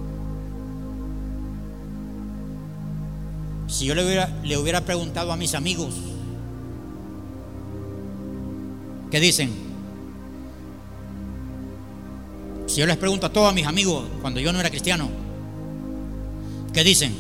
Si 3.68 3.86
yo 3.86 3.94
le 3.94 4.06
hubiera, 4.06 4.28
le 4.44 4.58
hubiera 4.58 4.82
preguntado 4.82 5.32
a 5.32 5.38
mis 5.38 5.54
amigos, 5.54 5.94
¿qué 9.12 9.20
dicen? 9.20 9.66
Si 12.78 12.82
yo 12.82 12.86
les 12.86 12.98
pregunto 12.98 13.26
a 13.26 13.34
todos 13.34 13.56
mis 13.56 13.66
amigos, 13.66 14.06
cuando 14.22 14.40
yo 14.40 14.54
no 14.54 14.60
era 14.60 14.70
cristiano, 14.70 15.10
¿qué 16.72 16.84
dicen? 16.84 17.12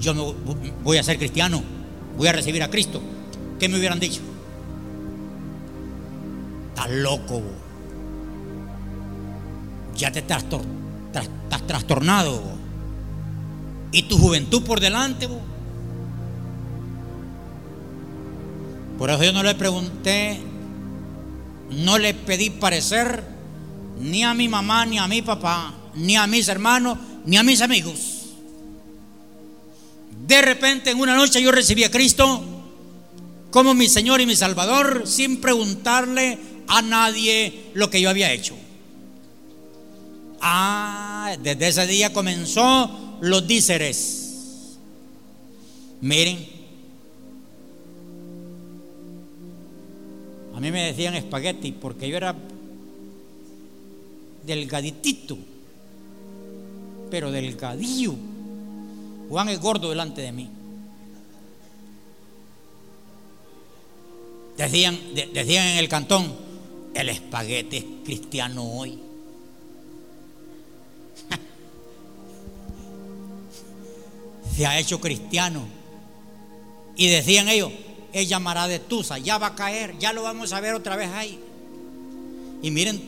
Yo 0.00 0.12
no 0.12 0.34
voy 0.82 0.96
a 0.96 1.04
ser 1.04 1.16
cristiano, 1.16 1.62
voy 2.18 2.26
a 2.26 2.32
recibir 2.32 2.64
a 2.64 2.68
Cristo. 2.68 3.00
¿Qué 3.60 3.68
me 3.68 3.78
hubieran 3.78 4.00
dicho? 4.00 4.20
Estás 6.70 6.90
loco. 6.90 7.40
Ya 9.96 10.10
te 10.10 10.18
estás, 10.18 10.44
trastornado. 11.68 12.42
Y 13.92 14.08
tu 14.08 14.18
juventud 14.18 14.64
por 14.64 14.80
delante. 14.80 15.28
Por 18.98 19.08
eso 19.08 19.22
yo 19.22 19.32
no 19.32 19.44
le 19.44 19.54
pregunté 19.54 20.40
no 21.70 21.98
le 21.98 22.14
pedí 22.14 22.50
parecer 22.50 23.24
ni 24.00 24.22
a 24.24 24.34
mi 24.34 24.48
mamá, 24.48 24.86
ni 24.86 24.98
a 24.98 25.06
mi 25.06 25.22
papá, 25.22 25.74
ni 25.94 26.16
a 26.16 26.26
mis 26.26 26.48
hermanos, 26.48 26.98
ni 27.24 27.36
a 27.36 27.42
mis 27.42 27.60
amigos. 27.60 28.26
De 30.26 30.42
repente 30.42 30.90
en 30.90 31.00
una 31.00 31.14
noche 31.14 31.42
yo 31.42 31.52
recibí 31.52 31.84
a 31.84 31.90
Cristo 31.90 32.42
como 33.50 33.74
mi 33.74 33.88
Señor 33.88 34.20
y 34.20 34.26
mi 34.26 34.36
Salvador 34.36 35.04
sin 35.06 35.40
preguntarle 35.40 36.38
a 36.68 36.82
nadie 36.82 37.70
lo 37.74 37.90
que 37.90 38.00
yo 38.00 38.10
había 38.10 38.32
hecho. 38.32 38.54
Ah, 40.40 41.36
desde 41.42 41.68
ese 41.68 41.86
día 41.86 42.12
comenzó 42.12 43.18
los 43.20 43.46
díceres. 43.46 44.76
Miren, 46.00 46.55
A 50.56 50.60
mí 50.60 50.72
me 50.72 50.86
decían 50.86 51.14
espagueti 51.14 51.72
porque 51.72 52.08
yo 52.08 52.16
era 52.16 52.34
delgaditito, 54.46 55.36
pero 57.10 57.30
delgadillo. 57.30 58.14
Juan 59.28 59.50
es 59.50 59.60
gordo 59.60 59.90
delante 59.90 60.22
de 60.22 60.32
mí. 60.32 60.48
Decían, 64.56 64.98
decían 65.34 65.66
en 65.66 65.76
el 65.76 65.90
cantón, 65.90 66.34
el 66.94 67.10
espagueti 67.10 67.76
es 67.76 67.84
cristiano 68.02 68.64
hoy. 68.64 68.98
Se 74.56 74.64
ha 74.64 74.78
hecho 74.78 75.02
cristiano. 75.02 75.66
Y 76.96 77.08
decían 77.08 77.50
ellos, 77.50 77.72
él 78.16 78.26
llamará 78.26 78.66
de 78.66 78.78
Tusa, 78.78 79.18
ya 79.18 79.36
va 79.36 79.48
a 79.48 79.54
caer, 79.54 79.94
ya 79.98 80.14
lo 80.14 80.22
vamos 80.22 80.54
a 80.54 80.60
ver 80.60 80.72
otra 80.72 80.96
vez 80.96 81.10
ahí. 81.12 81.38
Y 82.62 82.70
miren, 82.70 83.02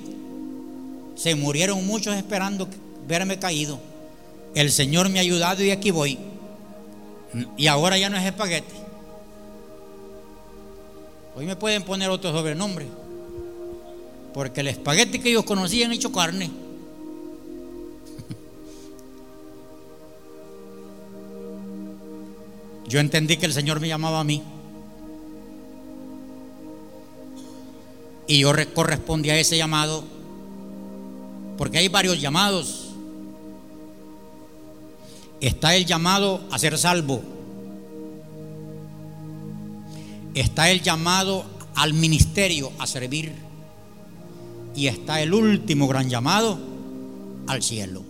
se 1.16 1.34
murieron 1.34 1.86
muchos 1.86 2.14
esperando 2.14 2.68
verme 3.06 3.38
caído. 3.38 3.80
El 4.54 4.70
Señor 4.70 5.08
me 5.08 5.18
ha 5.18 5.22
ayudado 5.22 5.64
y 5.64 5.70
aquí 5.70 5.90
voy. 5.90 6.18
Y 7.56 7.68
ahora 7.68 7.96
ya 7.96 8.10
no 8.10 8.18
es 8.18 8.26
espagueti. 8.26 8.74
Hoy 11.34 11.46
me 11.46 11.56
pueden 11.56 11.84
poner 11.84 12.10
otro 12.10 12.30
sobrenombre. 12.30 12.86
Porque 14.34 14.60
el 14.60 14.68
espagueti 14.68 15.20
que 15.20 15.30
ellos 15.30 15.44
conocían 15.44 15.90
hecho 15.90 16.12
carne. 16.12 16.50
Yo 22.86 23.00
entendí 23.00 23.38
que 23.38 23.46
el 23.46 23.54
Señor 23.54 23.80
me 23.80 23.88
llamaba 23.88 24.20
a 24.20 24.24
mí. 24.24 24.42
Y 28.28 28.40
yo 28.40 28.52
correspondí 28.74 29.30
a 29.30 29.38
ese 29.38 29.56
llamado, 29.56 30.04
porque 31.56 31.78
hay 31.78 31.88
varios 31.88 32.20
llamados. 32.20 32.90
Está 35.40 35.74
el 35.74 35.86
llamado 35.86 36.42
a 36.50 36.58
ser 36.58 36.76
salvo. 36.76 37.22
Está 40.34 40.70
el 40.70 40.82
llamado 40.82 41.44
al 41.74 41.94
ministerio, 41.94 42.70
a 42.78 42.86
servir. 42.86 43.32
Y 44.76 44.88
está 44.88 45.22
el 45.22 45.32
último 45.32 45.88
gran 45.88 46.10
llamado 46.10 46.58
al 47.46 47.62
cielo. 47.62 48.07